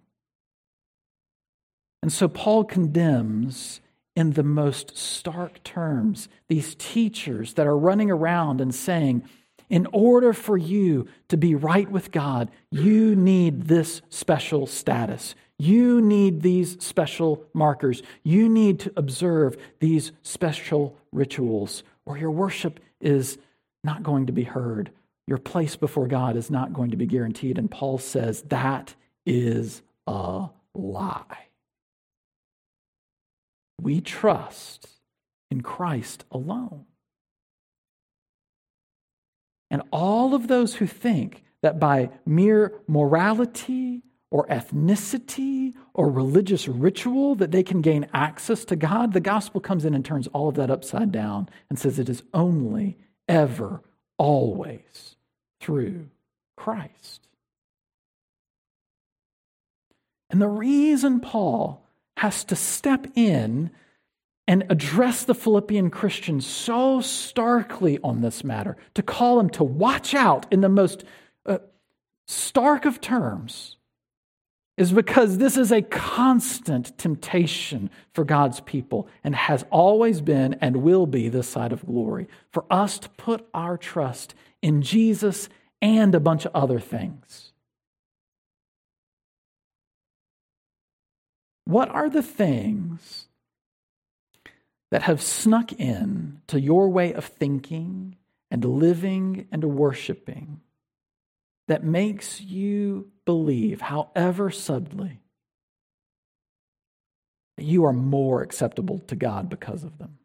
And 2.00 2.10
so 2.10 2.28
Paul 2.28 2.64
condemns 2.64 3.82
in 4.14 4.32
the 4.32 4.42
most 4.42 4.96
stark 4.96 5.62
terms 5.64 6.30
these 6.48 6.74
teachers 6.76 7.52
that 7.52 7.66
are 7.66 7.76
running 7.76 8.10
around 8.10 8.62
and 8.62 8.74
saying, 8.74 9.28
in 9.68 9.86
order 9.92 10.32
for 10.32 10.56
you 10.56 11.06
to 11.28 11.36
be 11.36 11.54
right 11.54 11.90
with 11.90 12.10
God, 12.10 12.50
you 12.70 13.14
need 13.14 13.64
this 13.64 14.00
special 14.08 14.66
status. 14.66 15.34
You 15.58 16.00
need 16.00 16.42
these 16.42 16.82
special 16.82 17.44
markers. 17.54 18.02
You 18.22 18.48
need 18.48 18.80
to 18.80 18.92
observe 18.96 19.56
these 19.80 20.12
special 20.22 20.96
rituals, 21.12 21.82
or 22.04 22.18
your 22.18 22.30
worship 22.30 22.80
is 23.00 23.38
not 23.82 24.02
going 24.02 24.26
to 24.26 24.32
be 24.32 24.44
heard. 24.44 24.90
Your 25.26 25.38
place 25.38 25.76
before 25.76 26.06
God 26.06 26.36
is 26.36 26.50
not 26.50 26.72
going 26.72 26.90
to 26.90 26.96
be 26.96 27.06
guaranteed. 27.06 27.58
And 27.58 27.70
Paul 27.70 27.98
says 27.98 28.42
that 28.42 28.94
is 29.24 29.82
a 30.06 30.48
lie. 30.74 31.48
We 33.80 34.00
trust 34.00 34.88
in 35.50 35.62
Christ 35.62 36.24
alone. 36.30 36.84
And 39.70 39.82
all 39.90 40.34
of 40.34 40.48
those 40.48 40.76
who 40.76 40.86
think 40.86 41.42
that 41.62 41.80
by 41.80 42.10
mere 42.24 42.72
morality 42.86 44.02
or 44.30 44.46
ethnicity 44.48 45.74
or 45.94 46.10
religious 46.10 46.68
ritual 46.68 47.34
that 47.36 47.52
they 47.52 47.62
can 47.62 47.80
gain 47.80 48.06
access 48.12 48.64
to 48.64 48.76
God, 48.76 49.12
the 49.12 49.20
gospel 49.20 49.60
comes 49.60 49.84
in 49.84 49.94
and 49.94 50.04
turns 50.04 50.26
all 50.28 50.48
of 50.48 50.56
that 50.56 50.70
upside 50.70 51.12
down 51.12 51.48
and 51.70 51.78
says 51.78 51.98
it 51.98 52.08
is 52.08 52.22
only, 52.34 52.96
ever, 53.28 53.82
always 54.18 55.16
through 55.60 56.08
Christ. 56.56 57.28
And 60.30 60.42
the 60.42 60.48
reason 60.48 61.20
Paul 61.20 61.86
has 62.16 62.44
to 62.44 62.56
step 62.56 63.06
in 63.14 63.70
and 64.48 64.64
address 64.70 65.24
the 65.24 65.34
Philippian 65.34 65.90
Christians 65.90 66.46
so 66.46 67.00
starkly 67.00 67.98
on 68.02 68.20
this 68.20 68.44
matter, 68.44 68.76
to 68.94 69.02
call 69.02 69.36
them 69.36 69.50
to 69.50 69.64
watch 69.64 70.14
out 70.14 70.46
in 70.52 70.60
the 70.60 70.68
most 70.68 71.04
uh, 71.46 71.58
stark 72.28 72.84
of 72.84 73.00
terms, 73.00 73.76
is 74.76 74.92
because 74.92 75.38
this 75.38 75.56
is 75.56 75.72
a 75.72 75.80
constant 75.80 76.96
temptation 76.98 77.90
for 78.12 78.24
God's 78.24 78.60
people 78.60 79.08
and 79.24 79.34
has 79.34 79.64
always 79.70 80.20
been 80.20 80.54
and 80.60 80.78
will 80.78 81.06
be 81.06 81.28
this 81.28 81.48
side 81.48 81.72
of 81.72 81.86
glory 81.86 82.28
for 82.50 82.64
us 82.70 82.98
to 82.98 83.08
put 83.10 83.46
our 83.54 83.78
trust 83.78 84.34
in 84.60 84.82
Jesus 84.82 85.48
and 85.80 86.14
a 86.14 86.20
bunch 86.20 86.44
of 86.44 86.54
other 86.54 86.78
things. 86.78 87.52
What 91.64 91.88
are 91.88 92.10
the 92.10 92.22
things 92.22 93.26
that 94.90 95.02
have 95.02 95.20
snuck 95.22 95.72
in 95.72 96.40
to 96.46 96.60
your 96.60 96.88
way 96.88 97.12
of 97.12 97.24
thinking 97.24 98.16
and 98.50 98.64
living 98.64 99.48
and 99.50 99.64
worshiping 99.64 100.60
that 101.66 101.82
makes 101.82 102.40
you 102.40 103.10
believe, 103.26 103.82
however 103.82 104.50
subtly, 104.50 105.20
that 107.58 107.64
you 107.64 107.84
are 107.84 107.92
more 107.92 108.40
acceptable 108.40 109.00
to 109.08 109.16
God 109.16 109.50
because 109.50 109.84
of 109.84 109.98
them? 109.98 110.18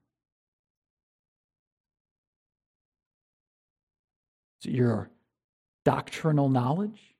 Is 4.62 4.68
it 4.68 4.76
your 4.76 5.10
doctrinal 5.84 6.48
knowledge? 6.48 7.16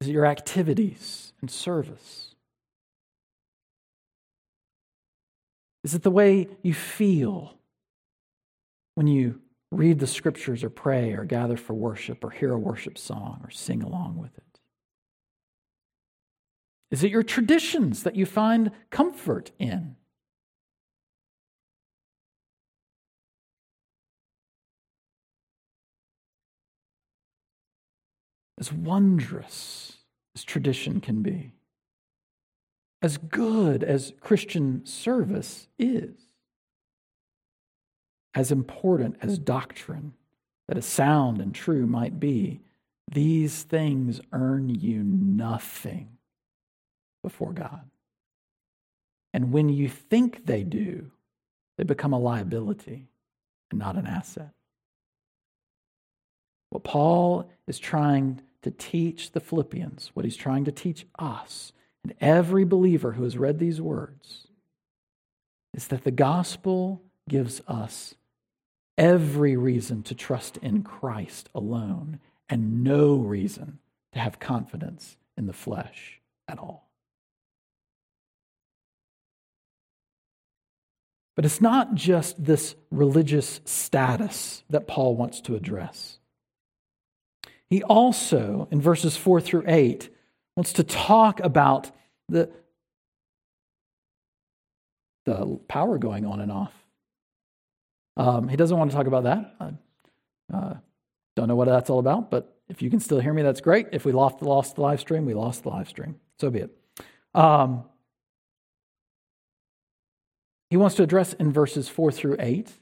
Is 0.00 0.08
it 0.08 0.12
your 0.12 0.26
activities 0.26 1.32
and 1.40 1.50
service? 1.50 2.34
Is 5.82 5.94
it 5.94 6.02
the 6.02 6.10
way 6.10 6.48
you 6.62 6.74
feel 6.74 7.54
when 8.94 9.06
you 9.06 9.40
read 9.76 9.98
the 9.98 10.06
scriptures 10.06 10.64
or 10.64 10.70
pray 10.70 11.12
or 11.12 11.24
gather 11.24 11.56
for 11.56 11.74
worship 11.74 12.24
or 12.24 12.30
hear 12.30 12.52
a 12.52 12.58
worship 12.58 12.96
song 12.96 13.40
or 13.44 13.50
sing 13.50 13.82
along 13.82 14.16
with 14.16 14.36
it? 14.36 14.60
Is 16.90 17.02
it 17.02 17.10
your 17.10 17.22
traditions 17.22 18.04
that 18.04 18.14
you 18.14 18.24
find 18.24 18.70
comfort 18.90 19.50
in? 19.58 19.96
As 28.58 28.72
wondrous 28.72 29.98
as 30.36 30.44
tradition 30.44 31.00
can 31.00 31.22
be, 31.22 31.50
as 33.02 33.18
good 33.18 33.82
as 33.82 34.14
Christian 34.20 34.86
service 34.86 35.68
is, 35.78 36.33
as 38.34 38.50
important 38.50 39.16
as 39.22 39.38
doctrine 39.38 40.14
that 40.68 40.78
is 40.78 40.86
sound 40.86 41.40
and 41.40 41.54
true 41.54 41.86
might 41.86 42.18
be, 42.18 42.60
these 43.10 43.62
things 43.62 44.20
earn 44.32 44.68
you 44.68 45.02
nothing 45.02 46.08
before 47.22 47.52
God. 47.52 47.82
And 49.32 49.52
when 49.52 49.68
you 49.68 49.88
think 49.88 50.46
they 50.46 50.62
do, 50.62 51.10
they 51.76 51.84
become 51.84 52.12
a 52.12 52.18
liability 52.18 53.08
and 53.70 53.80
not 53.80 53.96
an 53.96 54.06
asset. 54.06 54.50
What 56.70 56.84
Paul 56.84 57.50
is 57.66 57.78
trying 57.78 58.40
to 58.62 58.70
teach 58.70 59.32
the 59.32 59.40
Philippians, 59.40 60.10
what 60.14 60.24
he's 60.24 60.36
trying 60.36 60.64
to 60.64 60.72
teach 60.72 61.06
us, 61.18 61.72
and 62.02 62.14
every 62.20 62.64
believer 62.64 63.12
who 63.12 63.24
has 63.24 63.38
read 63.38 63.58
these 63.58 63.80
words, 63.80 64.48
is 65.72 65.88
that 65.88 66.04
the 66.04 66.10
gospel 66.10 67.02
gives 67.28 67.60
us 67.66 68.14
every 68.96 69.56
reason 69.56 70.02
to 70.04 70.14
trust 70.14 70.56
in 70.58 70.82
Christ 70.82 71.48
alone 71.54 72.20
and 72.48 72.84
no 72.84 73.16
reason 73.16 73.78
to 74.12 74.18
have 74.18 74.38
confidence 74.38 75.16
in 75.36 75.46
the 75.46 75.52
flesh 75.52 76.20
at 76.48 76.58
all. 76.58 76.88
But 81.36 81.44
it's 81.44 81.60
not 81.60 81.94
just 81.94 82.42
this 82.42 82.76
religious 82.90 83.60
status 83.64 84.62
that 84.70 84.86
Paul 84.86 85.16
wants 85.16 85.40
to 85.42 85.56
address. 85.56 86.18
He 87.68 87.82
also, 87.82 88.68
in 88.70 88.80
verses 88.80 89.16
4 89.16 89.40
through 89.40 89.64
8, 89.66 90.08
wants 90.56 90.74
to 90.74 90.84
talk 90.84 91.40
about 91.40 91.90
the, 92.28 92.50
the 95.26 95.58
power 95.66 95.98
going 95.98 96.24
on 96.24 96.40
and 96.40 96.52
off. 96.52 96.72
Um, 98.16 98.48
he 98.48 98.56
doesn't 98.56 98.76
want 98.76 98.90
to 98.90 98.96
talk 98.96 99.06
about 99.06 99.24
that. 99.24 99.54
I 99.60 100.56
uh, 100.56 100.74
don't 101.36 101.48
know 101.48 101.56
what 101.56 101.68
that's 101.68 101.90
all 101.90 101.98
about, 101.98 102.30
but 102.30 102.56
if 102.68 102.80
you 102.80 102.90
can 102.90 103.00
still 103.00 103.20
hear 103.20 103.32
me, 103.32 103.42
that's 103.42 103.60
great. 103.60 103.88
If 103.92 104.04
we 104.04 104.12
lost, 104.12 104.42
lost 104.42 104.76
the 104.76 104.82
live 104.82 105.00
stream, 105.00 105.26
we 105.26 105.34
lost 105.34 105.64
the 105.64 105.68
live 105.70 105.88
stream. 105.88 106.16
So 106.38 106.50
be 106.50 106.60
it. 106.60 106.76
Um, 107.34 107.84
he 110.70 110.76
wants 110.76 110.96
to 110.96 111.02
address 111.02 111.34
in 111.34 111.52
verses 111.52 111.88
4 111.88 112.12
through 112.12 112.36
8 112.38 112.72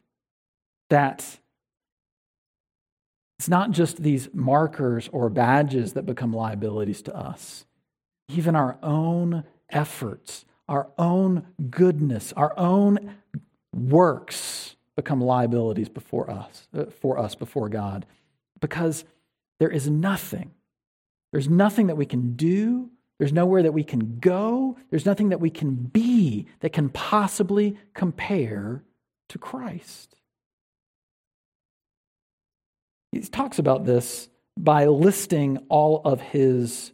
that 0.90 1.38
it's 3.38 3.49
not 3.49 3.71
just 3.71 4.03
these 4.03 4.29
markers 4.33 5.09
or 5.12 5.29
badges 5.29 5.95
that 5.95 6.07
become 6.07 6.33
liabilities 6.33 7.03
to 7.03 7.16
us. 7.16 7.64
Even 8.29 8.55
our 8.55 8.79
own 8.83 9.45
efforts, 9.68 10.45
our 10.68 10.90
own 10.97 11.47
goodness, 11.71 12.33
our 12.35 12.57
own 12.57 13.16
works 13.75 14.77
become 14.96 15.20
liabilities 15.20 15.88
before 15.88 16.31
us, 16.31 16.68
uh, 16.76 16.85
for 16.87 17.18
us 17.18 17.35
before 17.35 17.68
God, 17.68 18.07
because 18.61 19.05
there 19.59 19.70
is 19.70 19.88
nothing. 19.88 20.52
There's 21.33 21.48
nothing 21.48 21.87
that 21.87 21.96
we 21.96 22.07
can 22.07 22.35
do. 22.35 22.90
There's 23.18 23.33
nowhere 23.33 23.62
that 23.62 23.72
we 23.72 23.85
can 23.85 24.18
go. 24.18 24.76
There's 24.90 25.07
nothing 25.07 25.31
that 25.31 25.40
we 25.40 25.50
can 25.50 25.74
be 25.74 26.46
that 26.61 26.72
can 26.72 26.88
possibly 26.88 27.78
compare 27.94 28.83
to 29.28 29.38
Christ. 29.38 30.16
He 33.12 33.20
talks 33.20 33.59
about 33.59 33.85
this 33.85 34.28
by 34.59 34.87
listing 34.87 35.59
all 35.68 36.02
of 36.05 36.20
his 36.20 36.92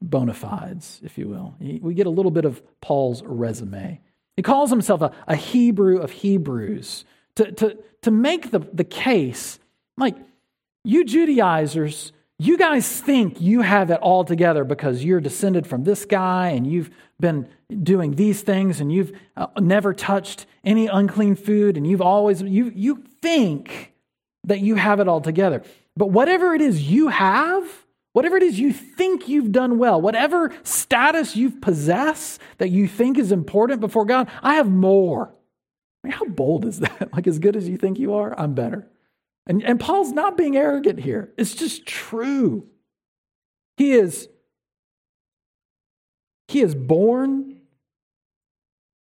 bona 0.00 0.34
fides, 0.34 1.00
if 1.04 1.16
you 1.16 1.28
will. 1.28 1.54
We 1.60 1.94
get 1.94 2.06
a 2.06 2.10
little 2.10 2.30
bit 2.30 2.44
of 2.44 2.62
Paul's 2.80 3.22
resume. 3.22 4.00
He 4.36 4.42
calls 4.42 4.70
himself 4.70 5.02
a, 5.02 5.12
a 5.28 5.36
Hebrew 5.36 5.98
of 5.98 6.10
Hebrews 6.10 7.04
to, 7.36 7.52
to, 7.52 7.78
to 8.02 8.10
make 8.10 8.50
the, 8.50 8.58
the 8.58 8.84
case 8.84 9.58
like, 9.96 10.16
you 10.84 11.04
Judaizers, 11.04 12.12
you 12.38 12.58
guys 12.58 13.00
think 13.00 13.40
you 13.40 13.60
have 13.60 13.90
it 13.90 14.00
all 14.00 14.24
together 14.24 14.64
because 14.64 15.04
you're 15.04 15.20
descended 15.20 15.66
from 15.66 15.84
this 15.84 16.04
guy 16.04 16.48
and 16.48 16.66
you've 16.66 16.90
been 17.20 17.48
doing 17.82 18.16
these 18.16 18.42
things 18.42 18.80
and 18.80 18.92
you've 18.92 19.12
uh, 19.36 19.46
never 19.60 19.94
touched 19.94 20.46
any 20.64 20.88
unclean 20.88 21.36
food 21.36 21.76
and 21.76 21.86
you've 21.86 22.02
always, 22.02 22.42
you, 22.42 22.72
you 22.74 23.04
think 23.20 23.92
that 24.44 24.60
you 24.60 24.74
have 24.74 24.98
it 24.98 25.06
all 25.06 25.20
together. 25.20 25.62
But 25.96 26.06
whatever 26.06 26.54
it 26.54 26.60
is 26.60 26.90
you 26.90 27.08
have, 27.08 27.64
whatever 28.12 28.36
it 28.36 28.42
is 28.42 28.58
you 28.58 28.72
think 28.72 29.28
you've 29.28 29.52
done 29.52 29.78
well, 29.78 30.00
whatever 30.00 30.52
status 30.64 31.36
you 31.36 31.50
possess 31.50 32.40
that 32.58 32.70
you 32.70 32.88
think 32.88 33.18
is 33.18 33.30
important 33.30 33.80
before 33.80 34.04
God, 34.04 34.28
I 34.42 34.54
have 34.54 34.68
more. 34.68 35.32
I 36.02 36.08
mean, 36.08 36.16
how 36.16 36.24
bold 36.26 36.64
is 36.64 36.80
that? 36.80 37.10
Like, 37.12 37.26
as 37.26 37.38
good 37.38 37.56
as 37.56 37.68
you 37.68 37.76
think 37.76 37.98
you 37.98 38.14
are, 38.14 38.38
I'm 38.38 38.54
better. 38.54 38.88
And, 39.46 39.62
and 39.62 39.78
Paul's 39.78 40.12
not 40.12 40.36
being 40.36 40.56
arrogant 40.56 41.00
here. 41.00 41.32
It's 41.36 41.54
just 41.54 41.86
true. 41.86 42.68
He 43.76 43.92
is, 43.92 44.28
he 46.48 46.60
is 46.60 46.74
born 46.74 47.60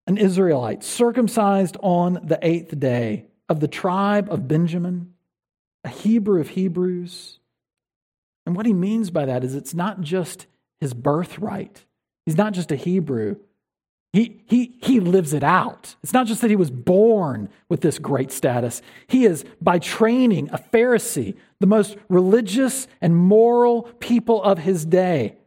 an 0.07 0.17
Israelite, 0.17 0.83
circumcised 0.83 1.77
on 1.81 2.19
the 2.23 2.39
eighth 2.41 2.79
day 2.79 3.25
of 3.47 3.59
the 3.59 3.67
tribe 3.67 4.27
of 4.31 4.47
Benjamin 4.47 5.13
a 5.83 5.89
Hebrew 5.89 6.41
of 6.41 6.49
Hebrews. 6.49 7.39
And 8.45 8.55
what 8.55 8.65
he 8.65 8.73
means 8.73 9.11
by 9.11 9.25
that 9.25 9.43
is 9.43 9.55
it's 9.55 9.73
not 9.73 10.01
just 10.01 10.47
his 10.79 10.93
birthright. 10.93 11.85
He's 12.25 12.37
not 12.37 12.53
just 12.53 12.71
a 12.71 12.75
Hebrew. 12.75 13.37
He, 14.11 14.41
he, 14.47 14.77
he 14.81 14.99
lives 14.99 15.33
it 15.33 15.43
out. 15.43 15.95
It's 16.01 16.13
not 16.13 16.25
just 16.25 16.41
that 16.41 16.49
he 16.49 16.55
was 16.55 16.71
born 16.71 17.49
with 17.69 17.81
this 17.81 17.99
great 17.99 18.31
status. 18.31 18.81
He 19.07 19.25
is, 19.25 19.45
by 19.61 19.77
training, 19.77 20.49
a 20.51 20.57
Pharisee, 20.57 21.35
the 21.59 21.67
most 21.67 21.95
religious 22.07 22.87
and 23.01 23.15
moral 23.15 23.83
people 23.99 24.41
of 24.41 24.59
his 24.59 24.85
day. 24.85 25.37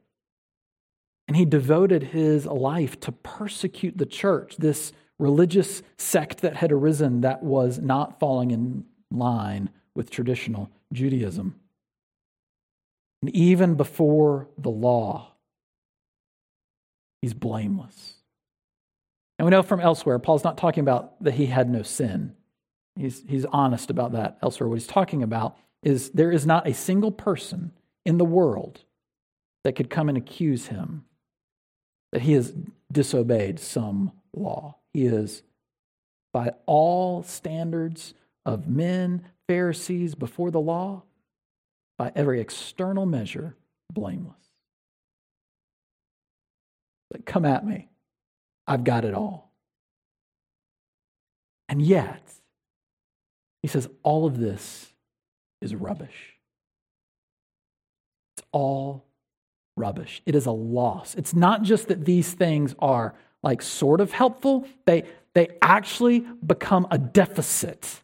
And 1.26 1.36
he 1.36 1.44
devoted 1.44 2.02
his 2.04 2.46
life 2.46 3.00
to 3.00 3.12
persecute 3.12 3.98
the 3.98 4.06
church, 4.06 4.56
this 4.58 4.92
religious 5.18 5.82
sect 5.98 6.42
that 6.42 6.56
had 6.56 6.70
arisen 6.70 7.22
that 7.22 7.42
was 7.42 7.80
not 7.80 8.20
falling 8.20 8.50
in 8.52 8.84
line 9.10 9.70
with 9.94 10.10
traditional 10.10 10.70
Judaism. 10.92 11.56
And 13.22 13.34
even 13.34 13.74
before 13.74 14.48
the 14.58 14.70
law, 14.70 15.32
he's 17.20 17.34
blameless. 17.34 18.11
And 19.42 19.48
we 19.48 19.50
know 19.50 19.64
from 19.64 19.80
elsewhere, 19.80 20.20
Paul's 20.20 20.44
not 20.44 20.56
talking 20.56 20.82
about 20.82 21.20
that 21.24 21.34
he 21.34 21.46
had 21.46 21.68
no 21.68 21.82
sin. 21.82 22.36
He's, 22.94 23.24
he's 23.26 23.44
honest 23.46 23.90
about 23.90 24.12
that 24.12 24.38
elsewhere. 24.40 24.68
What 24.68 24.78
he's 24.78 24.86
talking 24.86 25.20
about 25.20 25.58
is 25.82 26.10
there 26.10 26.30
is 26.30 26.46
not 26.46 26.68
a 26.68 26.72
single 26.72 27.10
person 27.10 27.72
in 28.06 28.18
the 28.18 28.24
world 28.24 28.84
that 29.64 29.72
could 29.72 29.90
come 29.90 30.08
and 30.08 30.16
accuse 30.16 30.68
him 30.68 31.06
that 32.12 32.22
he 32.22 32.34
has 32.34 32.54
disobeyed 32.92 33.58
some 33.58 34.12
law. 34.32 34.76
He 34.94 35.06
is, 35.06 35.42
by 36.32 36.52
all 36.64 37.24
standards 37.24 38.14
of 38.46 38.68
men, 38.68 39.26
Pharisees 39.48 40.14
before 40.14 40.52
the 40.52 40.60
law, 40.60 41.02
by 41.98 42.12
every 42.14 42.40
external 42.40 43.06
measure, 43.06 43.56
blameless. 43.92 44.36
Like, 47.12 47.24
come 47.24 47.44
at 47.44 47.66
me. 47.66 47.88
I've 48.66 48.84
got 48.84 49.04
it 49.04 49.14
all. 49.14 49.50
And 51.68 51.80
yet, 51.80 52.22
he 53.62 53.68
says, 53.68 53.88
all 54.02 54.26
of 54.26 54.38
this 54.38 54.92
is 55.60 55.74
rubbish. 55.74 56.34
It's 58.36 58.46
all 58.52 59.04
rubbish. 59.76 60.22
It 60.26 60.34
is 60.34 60.46
a 60.46 60.52
loss. 60.52 61.14
It's 61.14 61.34
not 61.34 61.62
just 61.62 61.88
that 61.88 62.04
these 62.04 62.32
things 62.32 62.74
are 62.78 63.14
like 63.42 63.62
sort 63.62 64.00
of 64.00 64.12
helpful, 64.12 64.66
they, 64.84 65.04
they 65.34 65.48
actually 65.62 66.20
become 66.44 66.86
a 66.90 66.98
deficit 66.98 68.02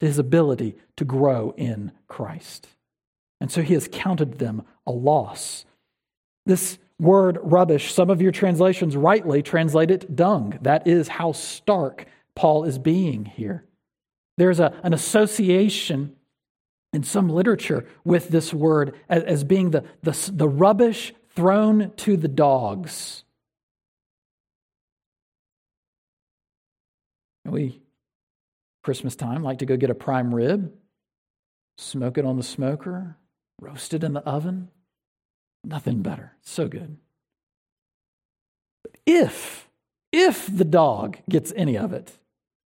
to 0.00 0.06
his 0.06 0.18
ability 0.18 0.76
to 0.96 1.04
grow 1.04 1.54
in 1.56 1.92
Christ. 2.08 2.68
And 3.40 3.50
so 3.50 3.62
he 3.62 3.74
has 3.74 3.88
counted 3.90 4.38
them 4.38 4.64
a 4.86 4.92
loss. 4.92 5.64
This 6.44 6.78
word 7.00 7.38
rubbish, 7.42 7.92
some 7.92 8.10
of 8.10 8.20
your 8.20 8.32
translations 8.32 8.96
rightly 8.96 9.42
translate 9.42 9.90
it 9.90 10.14
dung. 10.14 10.58
That 10.62 10.86
is 10.86 11.08
how 11.08 11.32
stark 11.32 12.06
Paul 12.34 12.64
is 12.64 12.78
being 12.78 13.24
here. 13.24 13.64
There's 14.36 14.60
a, 14.60 14.78
an 14.82 14.92
association 14.92 16.14
in 16.92 17.02
some 17.02 17.28
literature 17.28 17.86
with 18.04 18.28
this 18.28 18.52
word 18.52 18.94
as, 19.08 19.22
as 19.24 19.44
being 19.44 19.70
the, 19.70 19.84
the, 20.02 20.30
the 20.32 20.48
rubbish 20.48 21.14
thrown 21.34 21.92
to 21.96 22.16
the 22.16 22.28
dogs. 22.28 23.24
We, 27.44 27.80
Christmas 28.84 29.16
time, 29.16 29.42
like 29.42 29.58
to 29.58 29.66
go 29.66 29.76
get 29.76 29.90
a 29.90 29.94
prime 29.94 30.34
rib, 30.34 30.72
smoke 31.78 32.18
it 32.18 32.24
on 32.24 32.36
the 32.36 32.42
smoker, 32.42 33.16
roast 33.60 33.94
it 33.94 34.04
in 34.04 34.12
the 34.12 34.20
oven. 34.20 34.68
Nothing 35.64 36.02
better. 36.02 36.32
So 36.42 36.68
good. 36.68 36.96
But 38.82 38.96
if, 39.06 39.68
if 40.12 40.46
the 40.54 40.64
dog 40.64 41.18
gets 41.28 41.52
any 41.54 41.76
of 41.76 41.92
it, 41.92 42.12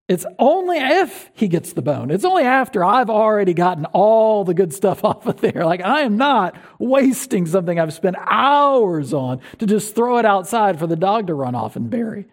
it's 0.09 0.25
only 0.37 0.77
if 0.77 1.31
he 1.33 1.47
gets 1.47 1.73
the 1.73 1.81
bone. 1.81 2.11
It's 2.11 2.25
only 2.25 2.43
after 2.43 2.83
I've 2.83 3.09
already 3.09 3.53
gotten 3.53 3.85
all 3.85 4.43
the 4.43 4.53
good 4.53 4.73
stuff 4.73 5.03
off 5.05 5.25
of 5.25 5.39
there. 5.41 5.65
Like, 5.65 5.81
I 5.81 6.01
am 6.01 6.17
not 6.17 6.55
wasting 6.77 7.45
something 7.45 7.79
I've 7.79 7.93
spent 7.93 8.17
hours 8.19 9.13
on 9.13 9.39
to 9.59 9.65
just 9.65 9.95
throw 9.95 10.17
it 10.17 10.25
outside 10.25 10.77
for 10.77 10.87
the 10.87 10.95
dog 10.95 11.27
to 11.27 11.33
run 11.33 11.55
off 11.55 11.75
and 11.75 11.89
bury. 11.89 12.27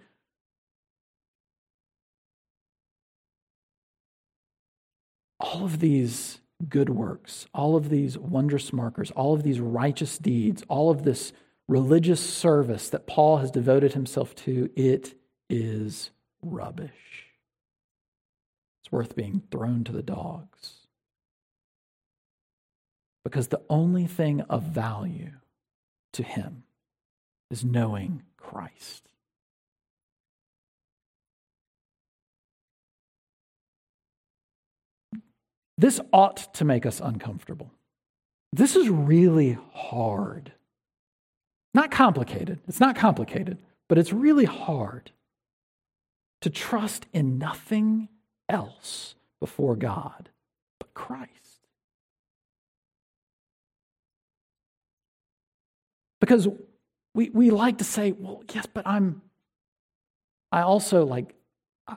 All 5.38 5.64
of 5.64 5.78
these 5.78 6.38
good 6.68 6.90
works, 6.90 7.46
all 7.54 7.76
of 7.76 7.88
these 7.88 8.18
wondrous 8.18 8.72
markers, 8.72 9.10
all 9.12 9.34
of 9.34 9.42
these 9.42 9.60
righteous 9.60 10.18
deeds, 10.18 10.62
all 10.68 10.90
of 10.90 11.04
this 11.04 11.32
religious 11.68 12.20
service 12.20 12.88
that 12.90 13.06
Paul 13.06 13.38
has 13.38 13.50
devoted 13.50 13.92
himself 13.92 14.34
to, 14.36 14.70
it 14.76 15.14
is 15.48 16.10
rubbish. 16.42 17.26
It's 18.82 18.92
worth 18.92 19.14
being 19.14 19.42
thrown 19.50 19.84
to 19.84 19.92
the 19.92 20.02
dogs. 20.02 20.86
Because 23.24 23.48
the 23.48 23.62
only 23.68 24.06
thing 24.06 24.40
of 24.42 24.62
value 24.62 25.32
to 26.12 26.22
him 26.22 26.64
is 27.50 27.64
knowing 27.64 28.22
Christ. 28.36 29.08
This 35.80 35.98
ought 36.12 36.52
to 36.54 36.64
make 36.66 36.84
us 36.84 37.00
uncomfortable. 37.00 37.70
This 38.52 38.76
is 38.76 38.90
really 38.90 39.56
hard. 39.72 40.52
Not 41.72 41.90
complicated. 41.90 42.58
It's 42.68 42.80
not 42.80 42.96
complicated, 42.96 43.56
but 43.88 43.96
it's 43.96 44.12
really 44.12 44.44
hard 44.44 45.10
to 46.42 46.50
trust 46.50 47.06
in 47.14 47.38
nothing 47.38 48.08
else 48.46 49.14
before 49.40 49.74
God 49.74 50.28
but 50.78 50.92
Christ. 50.92 51.30
Because 56.20 56.46
we, 57.14 57.30
we 57.30 57.50
like 57.50 57.78
to 57.78 57.84
say, 57.84 58.12
well, 58.12 58.44
yes, 58.52 58.66
but 58.66 58.86
I'm, 58.86 59.22
I 60.52 60.60
also 60.60 61.06
like, 61.06 61.34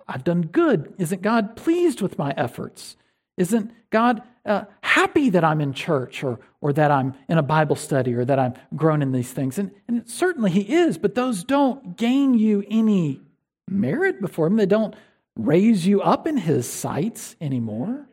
I've 0.08 0.24
done 0.24 0.44
good. 0.44 0.94
Isn't 0.98 1.22
God 1.22 1.58
pleased 1.58 2.02
with 2.02 2.18
my 2.18 2.34
efforts? 2.38 2.96
Isn't 3.38 3.72
God 3.90 4.22
uh, 4.46 4.66
happy 4.82 5.30
that 5.32 5.44
I'm 5.44 5.62
in 5.62 5.74
church 5.74 6.24
or, 6.24 6.40
or 6.62 6.74
that 6.74 6.92
I'm 6.92 7.16
in 7.28 7.38
a 7.38 7.44
Bible 7.44 7.76
study 7.76 8.14
or 8.14 8.26
that 8.26 8.40
I'm 8.40 8.54
grown 8.76 9.02
in 9.02 9.12
these 9.12 9.32
things? 9.32 9.58
And, 9.58 9.72
and 9.88 10.08
certainly 10.08 10.52
He 10.52 10.74
is, 10.74 10.98
but 10.98 11.16
those 11.16 11.44
don't 11.44 11.98
gain 11.98 12.34
you 12.34 12.64
any 12.70 13.22
merit 13.68 14.22
before 14.22 14.48
Him. 14.48 14.58
They 14.58 14.66
don't 14.66 14.96
raise 15.36 15.88
you 15.88 16.02
up 16.02 16.28
in 16.28 16.38
His 16.38 16.70
sights 16.70 17.36
anymore, 17.42 18.08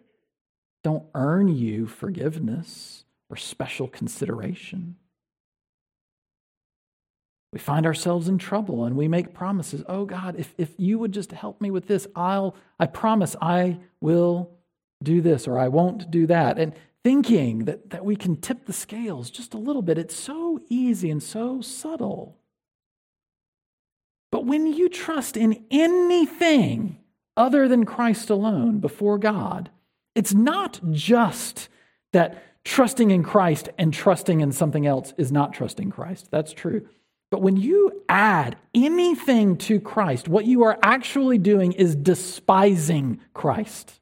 don't 0.82 1.04
earn 1.14 1.48
you 1.48 1.86
forgiveness 1.86 3.04
or 3.28 3.36
special 3.36 3.86
consideration. 3.86 4.96
We 7.52 7.58
find 7.58 7.84
ourselves 7.84 8.28
in 8.28 8.38
trouble 8.38 8.84
and 8.84 8.96
we 8.96 9.08
make 9.08 9.34
promises. 9.34 9.82
Oh 9.88 10.04
God, 10.04 10.36
if, 10.38 10.54
if 10.56 10.70
you 10.78 10.98
would 11.00 11.12
just 11.12 11.32
help 11.32 11.60
me 11.60 11.70
with 11.70 11.88
this, 11.88 12.06
I'll 12.14 12.54
I 12.78 12.86
promise 12.86 13.34
I 13.42 13.78
will 14.00 14.50
do 15.02 15.20
this 15.20 15.48
or 15.48 15.58
I 15.58 15.68
won't 15.68 16.10
do 16.10 16.26
that. 16.26 16.58
And 16.58 16.74
thinking 17.02 17.64
that, 17.64 17.90
that 17.90 18.04
we 18.04 18.16
can 18.16 18.36
tip 18.36 18.66
the 18.66 18.72
scales 18.72 19.30
just 19.30 19.54
a 19.54 19.58
little 19.58 19.82
bit, 19.82 19.98
it's 19.98 20.14
so 20.14 20.60
easy 20.68 21.10
and 21.10 21.22
so 21.22 21.60
subtle. 21.60 22.36
But 24.30 24.44
when 24.44 24.66
you 24.66 24.88
trust 24.88 25.36
in 25.36 25.64
anything 25.70 26.98
other 27.36 27.68
than 27.68 27.84
Christ 27.84 28.30
alone 28.30 28.78
before 28.78 29.18
God, 29.18 29.70
it's 30.14 30.34
not 30.34 30.80
just 30.90 31.68
that 32.12 32.42
trusting 32.64 33.10
in 33.10 33.22
Christ 33.22 33.70
and 33.78 33.92
trusting 33.92 34.40
in 34.40 34.52
something 34.52 34.86
else 34.86 35.14
is 35.16 35.32
not 35.32 35.52
trusting 35.52 35.90
Christ. 35.90 36.28
That's 36.30 36.52
true. 36.52 36.86
But 37.30 37.42
when 37.42 37.56
you 37.56 38.02
add 38.08 38.56
anything 38.74 39.56
to 39.58 39.80
Christ, 39.80 40.28
what 40.28 40.46
you 40.46 40.64
are 40.64 40.78
actually 40.82 41.38
doing 41.38 41.72
is 41.72 41.94
despising 41.94 43.20
Christ. 43.34 43.99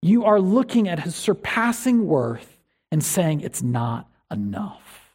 You 0.00 0.24
are 0.24 0.40
looking 0.40 0.88
at 0.88 1.00
his 1.00 1.16
surpassing 1.16 2.06
worth 2.06 2.58
and 2.90 3.02
saying 3.02 3.40
it's 3.40 3.62
not 3.62 4.08
enough. 4.30 5.14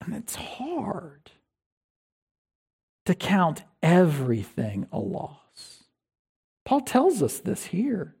And 0.00 0.14
it's 0.14 0.34
hard 0.34 1.30
to 3.06 3.14
count 3.14 3.64
everything 3.82 4.86
a 4.92 4.98
loss. 4.98 5.84
Paul 6.64 6.80
tells 6.80 7.22
us 7.22 7.38
this 7.38 7.66
here. 7.66 8.14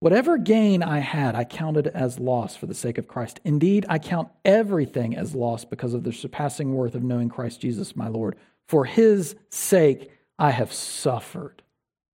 Whatever 0.00 0.36
gain 0.36 0.82
I 0.82 0.98
had, 0.98 1.34
I 1.34 1.44
counted 1.44 1.86
as 1.86 2.18
loss 2.18 2.56
for 2.56 2.66
the 2.66 2.74
sake 2.74 2.98
of 2.98 3.08
Christ. 3.08 3.40
Indeed, 3.44 3.86
I 3.88 3.98
count 3.98 4.28
everything 4.44 5.16
as 5.16 5.34
loss 5.34 5.64
because 5.64 5.94
of 5.94 6.04
the 6.04 6.12
surpassing 6.12 6.74
worth 6.74 6.94
of 6.94 7.02
knowing 7.02 7.28
Christ 7.28 7.60
Jesus, 7.60 7.96
my 7.96 8.08
Lord. 8.08 8.36
For 8.68 8.84
his 8.84 9.36
sake, 9.50 10.10
I 10.38 10.50
have 10.50 10.72
suffered 10.72 11.62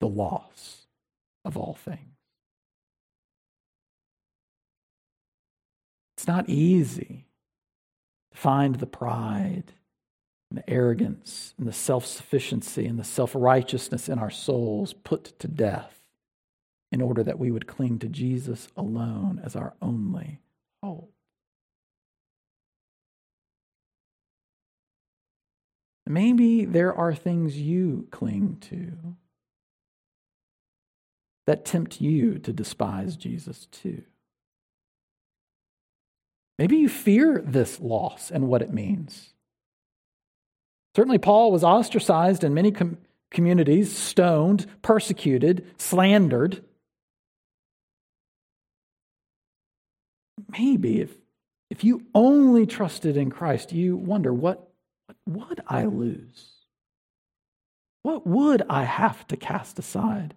the 0.01 0.09
loss 0.09 0.87
of 1.45 1.57
all 1.57 1.75
things. 1.75 1.99
It's 6.17 6.29
not 6.29 6.49
easy 6.49 7.27
to 8.33 8.39
find 8.39 8.75
the 8.77 8.87
pride 8.87 9.73
and 10.51 10.59
the 10.59 10.69
arrogance 10.69 11.55
and 11.57 11.67
the 11.67 11.73
self 11.73 12.05
sufficiency 12.05 12.87
and 12.87 12.99
the 12.99 13.05
self 13.05 13.35
righteousness 13.35 14.09
in 14.09 14.19
our 14.19 14.31
souls 14.31 14.93
put 14.93 15.39
to 15.39 15.49
death 15.49 16.00
in 16.93 17.01
order 17.01 17.23
that 17.23 17.39
we 17.39 17.51
would 17.51 17.67
cling 17.67 17.99
to 18.01 18.09
Jesus 18.09 18.69
alone 18.77 19.41
as 19.45 19.55
our 19.55 19.75
only 19.81 20.41
hope. 20.83 21.13
Maybe 26.07 26.65
there 26.65 26.93
are 26.93 27.15
things 27.15 27.57
you 27.57 28.09
cling 28.11 28.59
to 28.63 28.93
that 31.47 31.65
tempt 31.65 32.01
you 32.01 32.39
to 32.41 32.53
despise 32.53 33.17
Jesus 33.17 33.67
too. 33.67 34.03
Maybe 36.59 36.77
you 36.79 36.89
fear 36.89 37.43
this 37.45 37.81
loss 37.81 38.31
and 38.31 38.49
what 38.49 38.61
it 38.61 38.73
means. 38.73 39.33
Certainly, 40.95 41.19
Paul 41.19 41.53
was 41.53 41.65
ostracized 41.65 42.45
in 42.45 42.55
many 42.55 42.73
com- 42.73 42.99
communities, 43.31 43.97
stoned, 43.97 44.67
persecuted, 44.83 45.65
slandered. 45.79 46.65
Maybe 50.53 51.01
if, 51.01 51.11
if 51.71 51.85
you 51.85 52.07
only 52.15 52.67
trusted 52.67 53.17
in 53.17 53.31
Christ, 53.31 53.73
you 53.73 53.97
wonder 53.97 54.33
what, 54.33 54.69
what 55.07 55.49
would 55.49 55.61
I 55.67 55.85
lose? 55.85 56.51
What 58.03 58.27
would 58.27 58.63
I 58.69 58.85
have 58.85 59.27
to 59.29 59.37
cast 59.37 59.79
aside? 59.79 60.35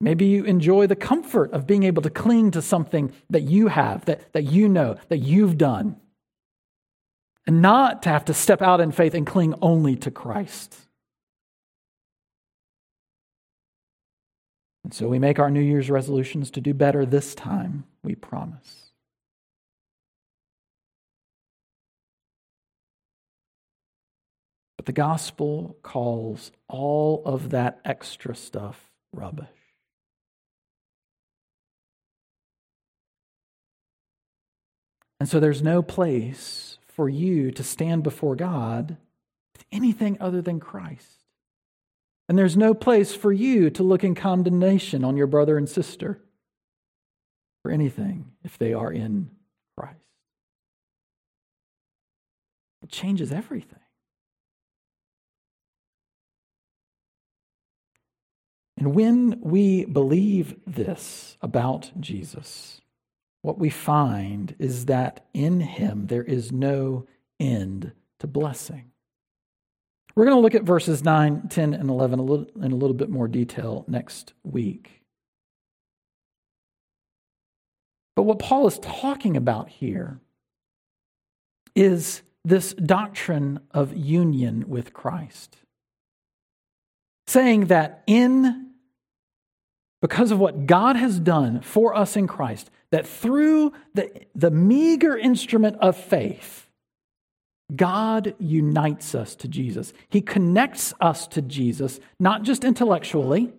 Maybe 0.00 0.26
you 0.26 0.44
enjoy 0.44 0.86
the 0.86 0.96
comfort 0.96 1.52
of 1.52 1.66
being 1.66 1.82
able 1.82 2.02
to 2.02 2.10
cling 2.10 2.52
to 2.52 2.62
something 2.62 3.12
that 3.30 3.42
you 3.42 3.66
have, 3.66 4.04
that, 4.04 4.32
that 4.32 4.44
you 4.44 4.68
know, 4.68 4.96
that 5.08 5.18
you've 5.18 5.58
done, 5.58 5.96
and 7.46 7.62
not 7.62 8.02
to 8.02 8.10
have 8.10 8.26
to 8.26 8.34
step 8.34 8.62
out 8.62 8.80
in 8.80 8.92
faith 8.92 9.14
and 9.14 9.26
cling 9.26 9.54
only 9.60 9.96
to 9.96 10.10
Christ. 10.10 10.76
And 14.88 14.94
so 14.94 15.06
we 15.06 15.18
make 15.18 15.38
our 15.38 15.50
New 15.50 15.60
Year's 15.60 15.90
resolutions 15.90 16.50
to 16.52 16.62
do 16.62 16.72
better 16.72 17.04
this 17.04 17.34
time, 17.34 17.84
we 18.02 18.14
promise. 18.14 18.86
But 24.78 24.86
the 24.86 24.92
gospel 24.92 25.76
calls 25.82 26.52
all 26.68 27.22
of 27.26 27.50
that 27.50 27.80
extra 27.84 28.34
stuff 28.34 28.82
rubbish. 29.12 29.46
And 35.20 35.28
so 35.28 35.38
there's 35.38 35.60
no 35.60 35.82
place 35.82 36.78
for 36.86 37.10
you 37.10 37.50
to 37.50 37.62
stand 37.62 38.04
before 38.04 38.36
God 38.36 38.96
with 39.52 39.66
anything 39.70 40.16
other 40.18 40.40
than 40.40 40.60
Christ. 40.60 41.17
And 42.28 42.36
there's 42.36 42.56
no 42.56 42.74
place 42.74 43.14
for 43.14 43.32
you 43.32 43.70
to 43.70 43.82
look 43.82 44.04
in 44.04 44.14
condemnation 44.14 45.02
on 45.04 45.16
your 45.16 45.26
brother 45.26 45.56
and 45.56 45.68
sister 45.68 46.20
for 47.62 47.70
anything 47.70 48.32
if 48.44 48.58
they 48.58 48.74
are 48.74 48.92
in 48.92 49.30
Christ. 49.76 49.96
It 52.82 52.90
changes 52.90 53.32
everything. 53.32 53.80
And 58.76 58.94
when 58.94 59.40
we 59.40 59.86
believe 59.86 60.54
this 60.66 61.36
about 61.42 61.90
Jesus, 61.98 62.80
what 63.42 63.58
we 63.58 63.70
find 63.70 64.54
is 64.58 64.86
that 64.86 65.26
in 65.34 65.60
him 65.60 66.06
there 66.06 66.22
is 66.22 66.52
no 66.52 67.06
end 67.40 67.92
to 68.20 68.26
blessing. 68.26 68.92
We're 70.18 70.24
going 70.24 70.36
to 70.36 70.42
look 70.42 70.56
at 70.56 70.64
verses 70.64 71.04
9, 71.04 71.46
10, 71.48 71.74
and 71.74 71.88
11 71.88 72.18
a 72.18 72.22
little, 72.22 72.46
in 72.60 72.72
a 72.72 72.74
little 72.74 72.96
bit 72.96 73.08
more 73.08 73.28
detail 73.28 73.84
next 73.86 74.32
week. 74.42 75.04
But 78.16 78.24
what 78.24 78.40
Paul 78.40 78.66
is 78.66 78.80
talking 78.80 79.36
about 79.36 79.68
here 79.68 80.18
is 81.76 82.22
this 82.44 82.74
doctrine 82.74 83.60
of 83.70 83.96
union 83.96 84.64
with 84.66 84.92
Christ. 84.92 85.58
Saying 87.28 87.66
that 87.66 88.02
in, 88.08 88.72
because 90.02 90.32
of 90.32 90.40
what 90.40 90.66
God 90.66 90.96
has 90.96 91.20
done 91.20 91.60
for 91.60 91.94
us 91.94 92.16
in 92.16 92.26
Christ, 92.26 92.70
that 92.90 93.06
through 93.06 93.72
the, 93.94 94.10
the 94.34 94.50
meager 94.50 95.16
instrument 95.16 95.76
of 95.80 95.96
faith, 95.96 96.67
God 97.74 98.34
unites 98.38 99.14
us 99.14 99.34
to 99.36 99.48
Jesus. 99.48 99.92
He 100.08 100.20
connects 100.20 100.94
us 101.00 101.26
to 101.28 101.42
Jesus, 101.42 102.00
not 102.18 102.42
just 102.42 102.64
intellectually, 102.64 103.52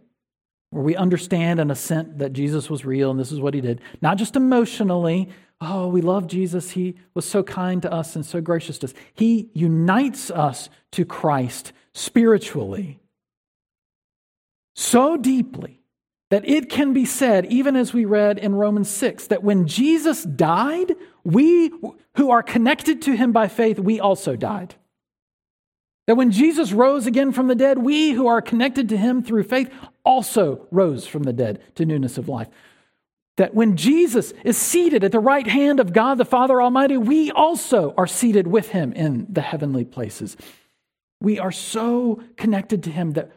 where 0.71 0.83
we 0.83 0.95
understand 0.95 1.59
and 1.59 1.71
assent 1.71 2.19
that 2.19 2.33
Jesus 2.33 2.69
was 2.69 2.85
real 2.85 3.11
and 3.11 3.19
this 3.19 3.31
is 3.31 3.39
what 3.39 3.53
he 3.53 3.61
did, 3.61 3.81
not 4.01 4.17
just 4.17 4.35
emotionally. 4.35 5.29
Oh, 5.61 5.87
we 5.87 6.01
love 6.01 6.27
Jesus. 6.27 6.71
He 6.71 6.95
was 7.13 7.25
so 7.25 7.43
kind 7.43 7.81
to 7.81 7.91
us 7.91 8.15
and 8.15 8.25
so 8.25 8.41
gracious 8.41 8.77
to 8.79 8.87
us. 8.87 8.93
He 9.13 9.49
unites 9.53 10.31
us 10.31 10.69
to 10.93 11.05
Christ 11.05 11.73
spiritually 11.93 12.99
so 14.75 15.17
deeply 15.17 15.78
that 16.29 16.47
it 16.47 16.69
can 16.69 16.93
be 16.93 17.05
said, 17.05 17.45
even 17.47 17.75
as 17.75 17.93
we 17.93 18.05
read 18.05 18.37
in 18.37 18.55
Romans 18.55 18.89
6, 18.89 19.27
that 19.27 19.43
when 19.43 19.67
Jesus 19.67 20.23
died, 20.23 20.95
we 21.23 21.71
who 22.15 22.29
are 22.29 22.43
connected 22.43 23.01
to 23.03 23.15
him 23.15 23.31
by 23.31 23.47
faith, 23.47 23.79
we 23.79 23.99
also 23.99 24.35
died. 24.35 24.75
That 26.05 26.15
when 26.15 26.31
Jesus 26.31 26.71
rose 26.71 27.07
again 27.07 27.31
from 27.31 27.47
the 27.47 27.55
dead, 27.55 27.79
we 27.79 28.11
who 28.11 28.27
are 28.27 28.41
connected 28.41 28.89
to 28.89 28.97
him 28.97 29.23
through 29.23 29.43
faith 29.43 29.71
also 30.03 30.67
rose 30.71 31.05
from 31.05 31.23
the 31.23 31.33
dead 31.33 31.61
to 31.75 31.85
newness 31.85 32.17
of 32.17 32.27
life. 32.27 32.47
That 33.37 33.53
when 33.53 33.77
Jesus 33.77 34.33
is 34.43 34.57
seated 34.57 35.03
at 35.03 35.11
the 35.11 35.19
right 35.19 35.47
hand 35.47 35.79
of 35.79 35.93
God 35.93 36.17
the 36.17 36.25
Father 36.25 36.61
Almighty, 36.61 36.97
we 36.97 37.31
also 37.31 37.93
are 37.95 38.07
seated 38.07 38.47
with 38.47 38.69
him 38.69 38.91
in 38.93 39.27
the 39.29 39.41
heavenly 39.41 39.85
places. 39.85 40.35
We 41.21 41.39
are 41.39 41.51
so 41.51 42.21
connected 42.37 42.83
to 42.83 42.91
him 42.91 43.13
that 43.13 43.31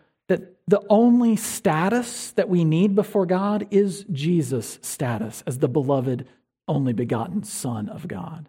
the 0.73 0.83
only 0.89 1.37
status 1.37 2.31
that 2.31 2.49
we 2.49 2.65
need 2.65 2.95
before 2.95 3.27
God 3.27 3.67
is 3.71 4.07
Jesus' 4.11 4.79
status 4.81 5.45
as 5.47 5.59
the 5.59 5.69
beloved, 5.69 6.27
only 6.67 6.95
begotten 6.95 7.43
Son 7.43 7.91
of 7.91 8.09
God. 8.09 8.49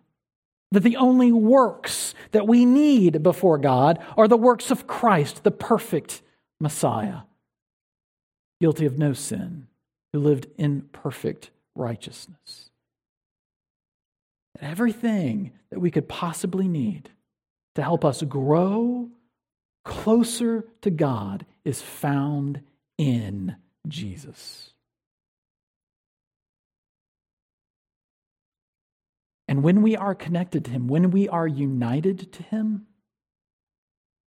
That 0.71 0.83
the 0.83 0.95
only 0.95 1.33
works 1.33 2.15
that 2.31 2.47
we 2.47 2.63
need 2.63 3.23
before 3.23 3.57
God 3.57 3.99
are 4.15 4.29
the 4.29 4.37
works 4.37 4.71
of 4.71 4.87
Christ, 4.87 5.43
the 5.43 5.51
perfect 5.51 6.21
Messiah, 6.61 7.23
guilty 8.61 8.85
of 8.85 8.97
no 8.97 9.11
sin, 9.11 9.67
who 10.13 10.19
lived 10.19 10.47
in 10.57 10.83
perfect 10.93 11.51
righteousness. 11.75 12.69
Everything 14.61 15.51
that 15.71 15.79
we 15.79 15.91
could 15.91 16.07
possibly 16.07 16.69
need 16.69 17.09
to 17.75 17.81
help 17.81 18.05
us 18.05 18.21
grow 18.21 19.09
closer 19.83 20.65
to 20.81 20.89
God 20.89 21.45
is 21.63 21.81
found 21.81 22.61
in 22.97 23.55
Jesus. 23.87 24.71
And 29.47 29.61
when 29.61 29.81
we 29.81 29.95
are 29.95 30.15
connected 30.15 30.65
to 30.65 30.71
Him, 30.71 30.87
when 30.87 31.11
we 31.11 31.27
are 31.27 31.47
united 31.47 32.31
to 32.33 32.43
Him, 32.43 32.87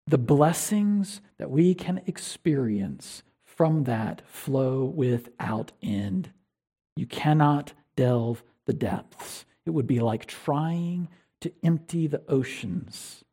the 0.07 0.17
blessings 0.17 1.21
that 1.39 1.49
we 1.49 1.73
can 1.73 2.01
experience 2.05 3.23
from 3.43 3.85
that 3.85 4.21
flow 4.27 4.83
without 4.83 5.71
end. 5.81 6.31
You 6.95 7.07
cannot 7.07 7.73
delve 7.95 8.43
the 8.65 8.73
depths. 8.73 9.45
It 9.65 9.71
would 9.71 9.87
be 9.87 9.99
like 9.99 10.25
trying 10.25 11.07
to 11.41 11.51
empty 11.63 12.07
the 12.07 12.21
oceans 12.27 13.23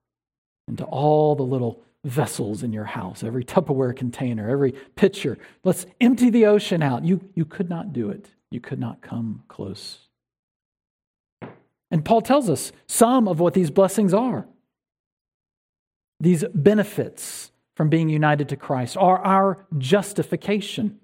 into 0.68 0.84
all 0.84 1.34
the 1.34 1.42
little 1.42 1.82
vessels 2.04 2.62
in 2.62 2.72
your 2.72 2.84
house, 2.84 3.22
every 3.22 3.44
Tupperware 3.44 3.96
container, 3.96 4.48
every 4.48 4.72
pitcher. 4.96 5.38
Let's 5.62 5.86
empty 6.00 6.30
the 6.30 6.46
ocean 6.46 6.82
out. 6.82 7.04
You, 7.04 7.20
you 7.34 7.44
could 7.44 7.70
not 7.70 7.92
do 7.92 8.10
it. 8.10 8.26
You 8.50 8.60
could 8.60 8.80
not 8.80 9.00
come 9.00 9.44
close. 9.48 9.98
And 11.90 12.04
Paul 12.04 12.22
tells 12.22 12.50
us 12.50 12.72
some 12.86 13.28
of 13.28 13.38
what 13.38 13.54
these 13.54 13.70
blessings 13.70 14.12
are. 14.14 14.46
These 16.20 16.44
benefits 16.54 17.50
from 17.76 17.88
being 17.88 18.08
united 18.08 18.48
to 18.50 18.56
Christ 18.56 18.96
are 18.96 19.18
our 19.18 19.66
justification. 19.78 20.98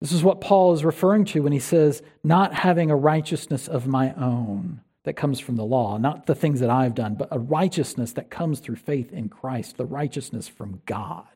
This 0.00 0.12
is 0.12 0.22
what 0.22 0.40
Paul 0.40 0.74
is 0.74 0.84
referring 0.84 1.24
to 1.26 1.40
when 1.40 1.52
he 1.52 1.58
says, 1.58 2.02
not 2.22 2.52
having 2.54 2.90
a 2.90 2.96
righteousness 2.96 3.68
of 3.68 3.86
my 3.86 4.12
own 4.14 4.82
that 5.06 5.14
comes 5.14 5.38
from 5.38 5.54
the 5.54 5.64
law, 5.64 5.98
not 5.98 6.26
the 6.26 6.34
things 6.34 6.58
that 6.58 6.68
I've 6.68 6.96
done, 6.96 7.14
but 7.14 7.28
a 7.30 7.38
righteousness 7.38 8.12
that 8.14 8.28
comes 8.28 8.58
through 8.58 8.74
faith 8.74 9.12
in 9.12 9.28
Christ, 9.28 9.76
the 9.76 9.86
righteousness 9.86 10.48
from 10.48 10.82
God. 10.84 11.28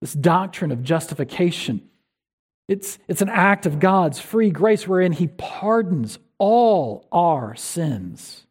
This 0.00 0.12
doctrine 0.12 0.72
of 0.72 0.82
justification, 0.82 1.88
it's, 2.66 2.98
it's 3.06 3.22
an 3.22 3.28
act 3.28 3.64
of 3.64 3.78
God's 3.78 4.18
free 4.18 4.50
grace 4.50 4.88
wherein 4.88 5.12
He 5.12 5.28
pardons 5.28 6.18
all 6.38 7.06
our 7.12 7.54
sins 7.54 8.44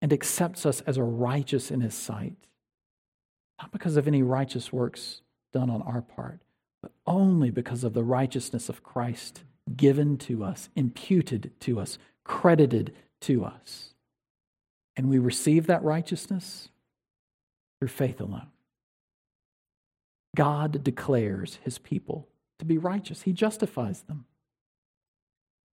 and 0.00 0.14
accepts 0.14 0.64
us 0.64 0.80
as 0.86 0.96
a 0.96 1.02
righteous 1.02 1.70
in 1.70 1.82
His 1.82 1.94
sight. 1.94 2.36
Not 3.60 3.70
because 3.70 3.98
of 3.98 4.08
any 4.08 4.22
righteous 4.22 4.72
works 4.72 5.20
done 5.52 5.68
on 5.68 5.82
our 5.82 6.00
part, 6.00 6.40
but 6.80 6.92
only 7.06 7.50
because 7.50 7.84
of 7.84 7.92
the 7.92 8.04
righteousness 8.04 8.70
of 8.70 8.82
Christ 8.82 9.42
given 9.74 10.16
to 10.18 10.44
us, 10.44 10.68
imputed 10.76 11.52
to 11.60 11.80
us, 11.80 11.98
credited 12.24 12.94
to 13.22 13.44
us. 13.44 13.94
And 14.96 15.08
we 15.08 15.18
receive 15.18 15.66
that 15.66 15.82
righteousness 15.82 16.68
through 17.78 17.88
faith 17.88 18.20
alone. 18.20 18.48
God 20.34 20.84
declares 20.84 21.58
his 21.62 21.78
people 21.78 22.28
to 22.58 22.64
be 22.64 22.78
righteous, 22.78 23.22
he 23.22 23.32
justifies 23.32 24.02
them. 24.02 24.24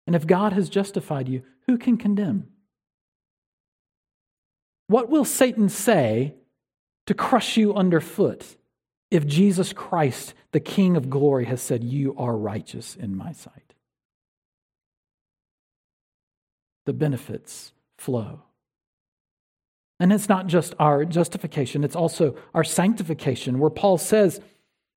And 0.07 0.17
if 0.17 0.27
God 0.27 0.53
has 0.53 0.69
justified 0.69 1.29
you, 1.29 1.43
who 1.67 1.79
can 1.79 1.97
condemn? 1.97 2.49
What 4.89 5.09
will 5.09 5.25
Satan 5.25 5.69
say 5.69 6.35
to 7.07 7.15
crush 7.15 7.57
you 7.57 7.75
underfoot 7.75 8.57
if 9.11 9.27
Jesus 9.27 9.73
Christ, 9.73 10.35
the 10.53 10.61
King 10.61 10.97
of 10.97 11.09
glory, 11.09 11.45
has 11.45 11.63
said, 11.63 11.85
You 11.85 12.15
are 12.19 12.37
righteous 12.37 12.97
in 12.97 13.17
my 13.17 13.33
sight? 13.33 13.72
The 16.87 16.93
benefits 16.93 17.73
flow. 17.99 18.43
And 20.01 20.13
it's 20.13 20.29
not 20.29 20.49
just 20.49 20.75
our 20.79 21.05
justification, 21.05 21.85
it's 21.85 21.95
also 21.95 22.37
our 22.55 22.65
sanctification, 22.65 23.59
where 23.59 23.71
Paul 23.71 23.99
says 23.99 24.41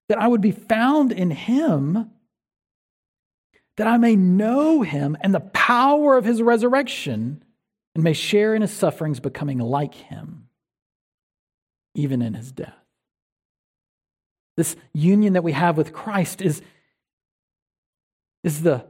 that 0.09 0.19
I 0.19 0.27
would 0.27 0.41
be 0.41 0.51
found 0.51 1.11
in 1.11 1.31
him, 1.31 2.09
that 3.77 3.87
I 3.87 3.97
may 3.97 4.15
know 4.15 4.81
him 4.81 5.15
and 5.21 5.33
the 5.33 5.41
power 5.41 6.17
of 6.17 6.25
his 6.25 6.41
resurrection, 6.41 7.43
and 7.93 8.03
may 8.03 8.13
share 8.13 8.55
in 8.55 8.61
his 8.61 8.71
sufferings, 8.71 9.19
becoming 9.19 9.59
like 9.59 9.93
him, 9.93 10.47
even 11.93 12.21
in 12.21 12.33
his 12.33 12.51
death. 12.51 12.73
This 14.57 14.75
union 14.93 15.33
that 15.33 15.43
we 15.43 15.51
have 15.51 15.77
with 15.77 15.93
Christ 15.93 16.41
is, 16.41 16.61
is 18.43 18.63
the, 18.63 18.85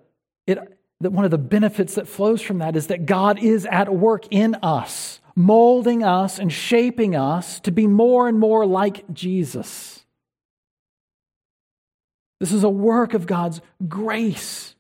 it, 0.47 0.74
that 1.01 1.11
one 1.11 1.25
of 1.25 1.31
the 1.31 1.37
benefits 1.37 1.95
that 1.95 2.07
flows 2.07 2.41
from 2.41 2.59
that 2.59 2.75
is 2.75 2.87
that 2.87 3.05
God 3.05 3.39
is 3.39 3.65
at 3.65 3.93
work 3.93 4.25
in 4.31 4.55
us, 4.55 5.19
molding 5.35 6.03
us 6.03 6.39
and 6.39 6.51
shaping 6.51 7.15
us 7.15 7.59
to 7.61 7.71
be 7.71 7.87
more 7.87 8.27
and 8.27 8.39
more 8.39 8.65
like 8.65 9.11
Jesus. 9.13 10.05
This 12.39 12.51
is 12.51 12.63
a 12.63 12.69
work 12.69 13.13
of 13.13 13.27
God's 13.27 13.61
grace, 13.87 14.75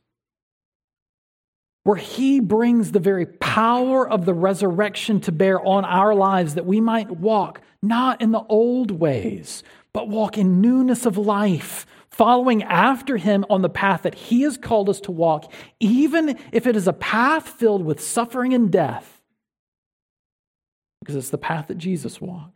where 1.83 1.97
He 1.97 2.39
brings 2.39 2.91
the 2.91 2.99
very 2.99 3.25
power 3.25 4.07
of 4.09 4.25
the 4.25 4.33
resurrection 4.33 5.21
to 5.21 5.31
bear 5.31 5.63
on 5.63 5.85
our 5.85 6.15
lives 6.15 6.55
that 6.55 6.65
we 6.65 6.81
might 6.81 7.11
walk 7.11 7.61
not 7.81 8.21
in 8.21 8.31
the 8.31 8.43
old 8.49 8.91
ways, 8.91 9.63
but 9.93 10.09
walk 10.09 10.37
in 10.37 10.61
newness 10.61 11.05
of 11.05 11.17
life, 11.17 11.85
following 12.17 12.63
after 12.63 13.17
him 13.17 13.45
on 13.49 13.61
the 13.61 13.69
path 13.69 14.03
that 14.03 14.15
he 14.15 14.41
has 14.43 14.57
called 14.57 14.89
us 14.89 15.01
to 15.01 15.11
walk, 15.11 15.51
even 15.79 16.37
if 16.51 16.65
it 16.65 16.75
is 16.75 16.87
a 16.87 16.93
path 16.93 17.47
filled 17.47 17.83
with 17.83 17.99
suffering 17.99 18.53
and 18.53 18.71
death, 18.71 19.21
because 21.01 21.15
it's 21.15 21.29
the 21.29 21.37
path 21.37 21.67
that 21.67 21.77
Jesus 21.77 22.21
walked. 22.21 22.51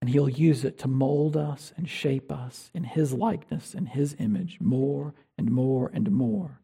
And 0.00 0.10
he'll 0.10 0.28
use 0.28 0.64
it 0.64 0.78
to 0.80 0.88
mold 0.88 1.36
us 1.36 1.72
and 1.76 1.88
shape 1.88 2.30
us 2.30 2.70
in 2.72 2.84
his 2.84 3.12
likeness 3.12 3.74
and 3.74 3.88
his 3.88 4.14
image 4.18 4.58
more 4.60 5.14
and 5.36 5.50
more 5.50 5.90
and 5.92 6.10
more, 6.12 6.60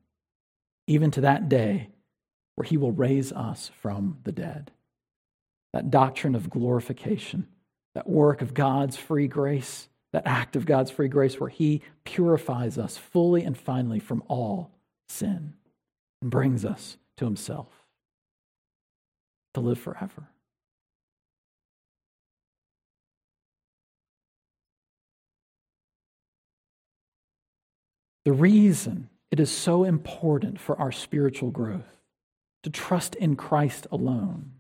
even 0.86 1.10
to 1.12 1.22
that 1.22 1.48
day 1.48 1.88
where 2.54 2.64
he 2.64 2.76
will 2.76 2.92
raise 2.92 3.32
us 3.32 3.70
from 3.80 4.18
the 4.22 4.32
dead. 4.32 4.70
That 5.72 5.90
doctrine 5.90 6.34
of 6.34 6.50
glorification 6.50 7.48
that 7.94 8.08
work 8.08 8.42
of 8.42 8.54
God's 8.54 8.96
free 8.96 9.26
grace, 9.26 9.88
that 10.12 10.26
act 10.26 10.56
of 10.56 10.66
God's 10.66 10.90
free 10.90 11.08
grace 11.08 11.40
where 11.40 11.48
He 11.48 11.82
purifies 12.04 12.78
us 12.78 12.96
fully 12.96 13.44
and 13.44 13.56
finally 13.56 13.98
from 13.98 14.22
all 14.28 14.70
sin 15.08 15.54
and 16.20 16.30
brings 16.30 16.64
us 16.64 16.96
to 17.16 17.24
Himself 17.24 17.68
to 19.54 19.60
live 19.60 19.78
forever. 19.78 20.28
The 28.24 28.32
reason 28.32 29.08
it 29.30 29.40
is 29.40 29.50
so 29.50 29.84
important 29.84 30.60
for 30.60 30.78
our 30.78 30.92
spiritual 30.92 31.50
growth 31.50 31.96
to 32.62 32.70
trust 32.70 33.14
in 33.16 33.34
Christ 33.34 33.86
alone 33.90 34.52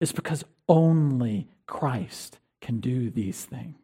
is 0.00 0.12
because 0.12 0.44
only 0.68 1.48
Christ 1.66 2.38
can 2.60 2.80
do 2.80 3.10
these 3.10 3.44
things. 3.44 3.83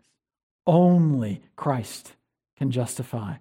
Only 0.70 1.42
Christ 1.56 2.14
can 2.56 2.70
justify. 2.70 3.38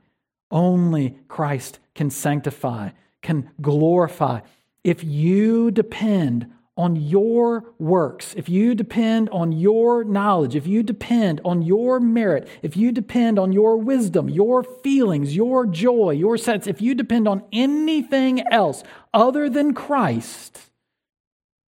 Only 0.50 1.20
Christ 1.28 1.78
can 1.94 2.10
sanctify, 2.10 2.90
can 3.22 3.52
glorify. 3.62 4.40
If 4.84 5.04
you 5.04 5.70
depend 5.70 6.52
on 6.76 6.96
your 6.96 7.66
works, 7.78 8.34
if 8.36 8.50
you 8.50 8.74
depend 8.74 9.30
on 9.30 9.52
your 9.52 10.04
knowledge, 10.04 10.56
if 10.56 10.66
you 10.66 10.82
depend 10.82 11.40
on 11.46 11.62
your 11.62 12.00
merit, 12.00 12.48
if 12.64 12.76
you 12.76 12.92
depend 12.92 13.38
on 13.38 13.52
your 13.52 13.78
wisdom, 13.78 14.28
your 14.28 14.64
feelings, 14.64 15.36
your 15.36 15.68
joy, 15.68 16.10
your 16.10 16.36
sense, 16.36 16.66
if 16.66 16.82
you 16.82 16.96
depend 16.96 17.28
on 17.28 17.44
anything 17.54 18.42
else 18.52 18.82
other 19.14 19.52
than 19.52 19.76
Christ, 19.76 20.72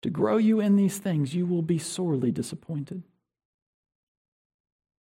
to 0.01 0.09
grow 0.09 0.37
you 0.37 0.59
in 0.59 0.75
these 0.75 0.97
things, 0.97 1.35
you 1.35 1.45
will 1.45 1.61
be 1.61 1.77
sorely 1.77 2.31
disappointed. 2.31 3.03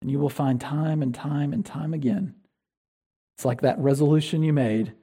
And 0.01 0.11
you 0.11 0.19
will 0.19 0.29
find 0.29 0.61
time 0.61 1.01
and 1.01 1.13
time 1.13 1.53
and 1.53 1.65
time 1.65 1.93
again. 1.93 2.35
It's 3.37 3.45
like 3.45 3.61
that 3.61 3.79
resolution 3.79 4.43
you 4.43 4.53
made, 4.53 4.93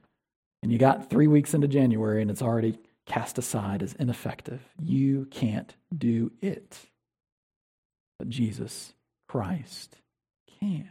and 0.62 0.72
you 0.72 0.78
got 0.78 1.08
three 1.10 1.28
weeks 1.28 1.54
into 1.54 1.68
January, 1.68 2.20
and 2.20 2.30
it's 2.30 2.42
already 2.42 2.78
cast 3.06 3.38
aside 3.38 3.82
as 3.82 3.94
ineffective. 3.94 4.60
You 4.82 5.26
can't 5.30 5.74
do 5.96 6.32
it. 6.40 6.78
But 8.18 8.28
Jesus 8.28 8.92
Christ 9.28 9.96
can. 10.60 10.90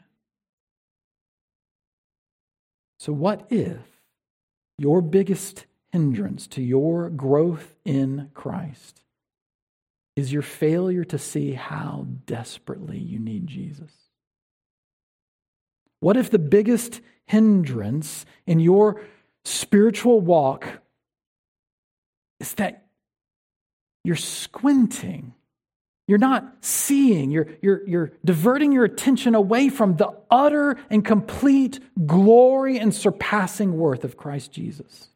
So, 3.00 3.12
what 3.12 3.46
if 3.50 4.02
your 4.78 5.02
biggest 5.02 5.66
hindrance 5.92 6.48
to 6.48 6.62
your 6.62 7.10
growth 7.10 7.76
in 7.86 8.30
Christ 8.34 9.03
is 10.16 10.32
your 10.32 10.42
failure 10.42 11.04
to 11.06 11.18
see 11.18 11.54
how 11.54 12.08
desperately 12.26 12.98
you 12.98 13.20
need 13.20 13.48
Jesus. 13.48 13.92
What 16.00 16.18
if 16.18 16.30
the 16.30 16.40
biggest 16.40 17.02
hindrance 17.26 18.26
in 18.46 18.60
your 18.60 19.02
spiritual 19.46 20.22
walk 20.22 20.68
is 22.40 22.54
that 22.56 22.86
you're 24.04 24.16
squinting? 24.16 25.34
You're 26.08 26.18
not 26.18 26.58
seeing, 26.60 27.32
you're, 27.32 27.48
you're, 27.62 27.88
you're 27.88 28.12
diverting 28.26 28.74
your 28.74 28.84
attention 28.84 29.36
away 29.36 29.70
from 29.70 29.96
the 29.96 30.14
utter 30.30 30.78
and 30.90 31.04
complete 31.04 31.80
glory 32.06 32.78
and 32.78 32.94
surpassing 32.94 33.78
worth 33.78 34.04
of 34.04 34.18
Christ 34.18 34.52
Jesus. 34.52 35.08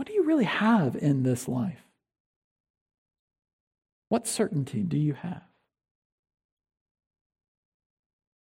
What 0.00 0.06
do 0.06 0.14
you 0.14 0.22
really 0.22 0.44
have 0.46 0.96
in 0.96 1.24
this 1.24 1.46
life? 1.46 1.84
What 4.08 4.26
certainty 4.26 4.82
do 4.82 4.96
you 4.96 5.12
have? 5.12 5.42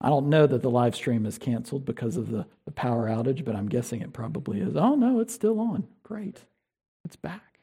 I 0.01 0.09
don't 0.09 0.27
know 0.27 0.47
that 0.47 0.61
the 0.61 0.69
live 0.69 0.97
stream 0.97 1.25
is 1.25 1.37
canceled 1.37 1.85
because 1.85 2.17
of 2.17 2.29
the, 2.29 2.45
the 2.65 2.73
power 2.73 3.07
outage, 3.07 3.45
but 3.45 3.55
I'm 3.55 3.69
guessing 3.69 4.01
it 4.01 4.11
probably 4.11 4.59
is. 4.59 4.75
Oh, 4.75 4.95
no, 4.95 5.21
it's 5.21 5.33
still 5.33 5.61
on. 5.61 5.87
Great. 6.03 6.43
It's 7.05 7.15
back. 7.15 7.59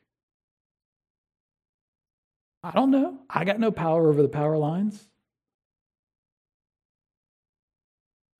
I 2.64 2.70
don't 2.70 2.90
know. 2.90 3.18
I 3.28 3.44
got 3.44 3.60
no 3.60 3.70
power 3.70 4.08
over 4.08 4.22
the 4.22 4.28
power 4.28 4.56
lines. 4.56 5.06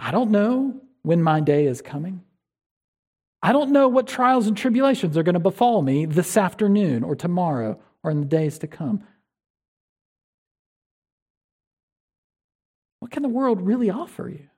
I 0.00 0.12
don't 0.12 0.30
know 0.30 0.80
when 1.02 1.22
my 1.22 1.40
day 1.40 1.66
is 1.66 1.82
coming. 1.82 2.22
I 3.42 3.52
don't 3.52 3.72
know 3.72 3.88
what 3.88 4.06
trials 4.06 4.46
and 4.46 4.56
tribulations 4.56 5.16
are 5.16 5.24
going 5.24 5.34
to 5.34 5.40
befall 5.40 5.82
me 5.82 6.06
this 6.06 6.36
afternoon 6.36 7.02
or 7.02 7.16
tomorrow 7.16 7.78
or 8.04 8.10
in 8.10 8.20
the 8.20 8.26
days 8.26 8.58
to 8.60 8.68
come. 8.68 9.02
What 13.00 13.10
can 13.10 13.24
the 13.24 13.28
world 13.28 13.60
really 13.60 13.90
offer 13.90 14.28
you? 14.28 14.48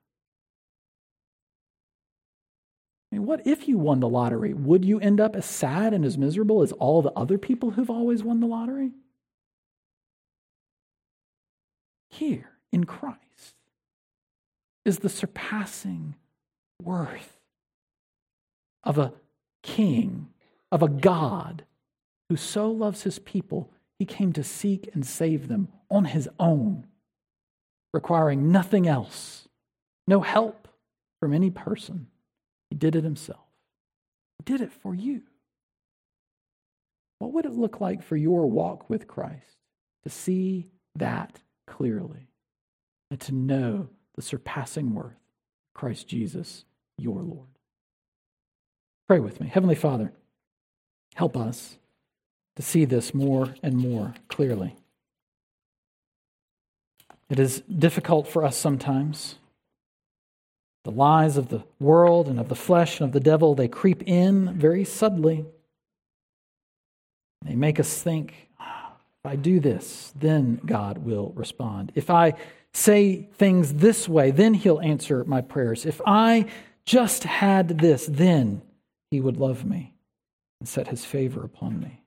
I 3.10 3.16
mean, 3.16 3.26
what 3.26 3.46
if 3.46 3.68
you 3.68 3.78
won 3.78 4.00
the 4.00 4.08
lottery? 4.08 4.52
Would 4.52 4.84
you 4.84 5.00
end 5.00 5.18
up 5.18 5.34
as 5.34 5.46
sad 5.46 5.94
and 5.94 6.04
as 6.04 6.18
miserable 6.18 6.60
as 6.60 6.72
all 6.72 7.00
the 7.00 7.12
other 7.12 7.38
people 7.38 7.70
who've 7.70 7.88
always 7.88 8.22
won 8.22 8.40
the 8.40 8.46
lottery? 8.46 8.90
Here 12.10 12.50
in 12.70 12.84
Christ 12.84 13.54
is 14.84 14.98
the 14.98 15.08
surpassing 15.08 16.16
worth 16.82 17.40
of 18.84 18.98
a 18.98 19.12
king, 19.62 20.28
of 20.70 20.82
a 20.82 20.88
God 20.88 21.64
who 22.28 22.36
so 22.36 22.70
loves 22.70 23.02
his 23.02 23.18
people, 23.18 23.70
he 23.98 24.04
came 24.04 24.32
to 24.32 24.44
seek 24.44 24.88
and 24.92 25.04
save 25.04 25.48
them 25.48 25.68
on 25.90 26.06
his 26.06 26.28
own, 26.38 26.86
requiring 27.92 28.50
nothing 28.50 28.86
else, 28.86 29.48
no 30.06 30.20
help 30.20 30.68
from 31.20 31.32
any 31.32 31.50
person. 31.50 32.08
He 32.70 32.76
did 32.76 32.96
it 32.96 33.04
himself. 33.04 33.46
He 34.38 34.52
did 34.52 34.60
it 34.60 34.72
for 34.72 34.94
you. 34.94 35.22
What 37.18 37.32
would 37.32 37.46
it 37.46 37.52
look 37.52 37.80
like 37.80 38.02
for 38.02 38.16
your 38.16 38.46
walk 38.50 38.90
with 38.90 39.06
Christ 39.06 39.56
to 40.02 40.10
see 40.10 40.68
that 40.96 41.40
clearly 41.66 42.28
and 43.10 43.20
to 43.20 43.34
know 43.34 43.88
the 44.16 44.22
surpassing 44.22 44.92
worth 44.94 45.12
of 45.12 45.74
Christ 45.74 46.08
Jesus, 46.08 46.64
your 46.98 47.22
Lord? 47.22 47.53
Pray 49.08 49.20
with 49.20 49.40
me. 49.40 49.48
Heavenly 49.48 49.74
Father, 49.74 50.12
help 51.14 51.36
us 51.36 51.76
to 52.56 52.62
see 52.62 52.84
this 52.84 53.14
more 53.14 53.54
and 53.62 53.76
more 53.76 54.14
clearly. 54.28 54.76
It 57.30 57.38
is 57.38 57.62
difficult 57.62 58.28
for 58.28 58.44
us 58.44 58.56
sometimes 58.56 59.36
The 60.84 60.90
lies 60.90 61.38
of 61.38 61.48
the 61.48 61.64
world 61.80 62.28
and 62.28 62.38
of 62.38 62.48
the 62.48 62.54
flesh 62.54 63.00
and 63.00 63.08
of 63.08 63.12
the 63.12 63.20
devil, 63.20 63.54
they 63.54 63.68
creep 63.68 64.02
in 64.06 64.52
very 64.58 64.84
subtly. 64.84 65.46
They 67.42 67.56
make 67.56 67.80
us 67.80 68.02
think, 68.02 68.48
ah, 68.60 68.92
if 69.18 69.30
I 69.30 69.36
do 69.36 69.60
this, 69.60 70.12
then 70.14 70.60
God 70.64 70.98
will 70.98 71.32
respond. 71.34 71.92
If 71.94 72.10
I 72.10 72.34
say 72.74 73.28
things 73.34 73.74
this 73.74 74.08
way, 74.08 74.30
then 74.30 74.52
He'll 74.52 74.80
answer 74.80 75.24
my 75.24 75.40
prayers. 75.40 75.86
If 75.86 76.02
I 76.06 76.46
just 76.84 77.24
had 77.24 77.78
this, 77.78 78.06
then 78.06 78.60
He 79.14 79.20
would 79.20 79.36
love 79.36 79.64
me 79.64 79.94
and 80.58 80.68
set 80.68 80.88
His 80.88 81.04
favor 81.04 81.44
upon 81.44 81.78
me. 81.78 82.02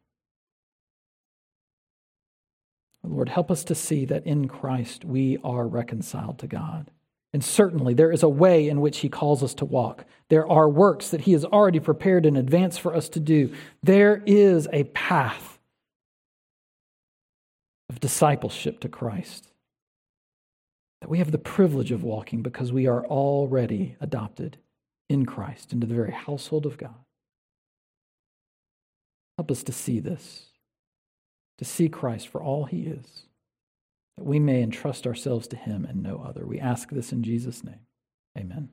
Lord, 3.02 3.30
help 3.30 3.50
us 3.50 3.64
to 3.64 3.76
see 3.76 4.04
that 4.04 4.28
in 4.28 4.50
Christ 4.50 5.06
we 5.06 5.38
are 5.42 5.66
reconciled 5.66 6.38
to 6.40 6.48
God. 6.48 6.92
And 7.32 7.42
certainly 7.42 7.94
there 7.94 8.12
is 8.12 8.24
a 8.24 8.28
way 8.28 8.68
in 8.68 8.82
which 8.82 8.98
He 8.98 9.08
calls 9.08 9.42
us 9.42 9.54
to 9.54 9.64
walk. 9.64 10.04
There 10.28 10.46
are 10.46 10.68
works 10.68 11.08
that 11.12 11.22
He 11.22 11.32
has 11.32 11.46
already 11.46 11.80
prepared 11.80 12.26
in 12.26 12.36
advance 12.36 12.78
for 12.78 12.94
us 12.94 13.08
to 13.08 13.22
do. 13.22 13.54
There 13.82 14.22
is 14.26 14.68
a 14.74 14.84
path 14.84 15.60
of 17.90 18.02
discipleship 18.02 18.82
to 18.82 18.90
Christ 18.90 19.54
that 21.00 21.10
we 21.10 21.20
have 21.20 21.32
the 21.32 21.38
privilege 21.38 21.94
of 21.94 22.04
walking 22.04 22.42
because 22.42 22.74
we 22.74 22.86
are 22.86 23.06
already 23.06 23.96
adopted 24.02 24.58
in 25.10 25.26
Christ 25.26 25.74
into 25.74 25.88
the 25.88 25.96
very 25.96 26.12
household 26.12 26.66
of 26.66 26.78
God. 26.78 26.96
Help 29.38 29.52
us 29.52 29.64
to 29.64 29.72
see 29.72 30.00
this 30.00 30.48
to 31.58 31.66
see 31.66 31.90
Christ 31.90 32.28
for 32.28 32.42
all 32.42 32.66
he 32.66 32.84
is, 32.84 33.26
that 34.18 34.26
we 34.26 34.40
may 34.40 34.62
entrust 34.62 35.08
ourselves 35.08 35.48
to 35.50 35.56
him 35.56 35.86
and 35.86 36.02
no 36.04 36.24
other. 36.26 36.46
We 36.46 36.60
ask 36.60 36.90
this 36.90 37.12
in 37.12 37.24
Jesus' 37.24 37.64
name. 37.64 37.82
Amen. 38.38 38.70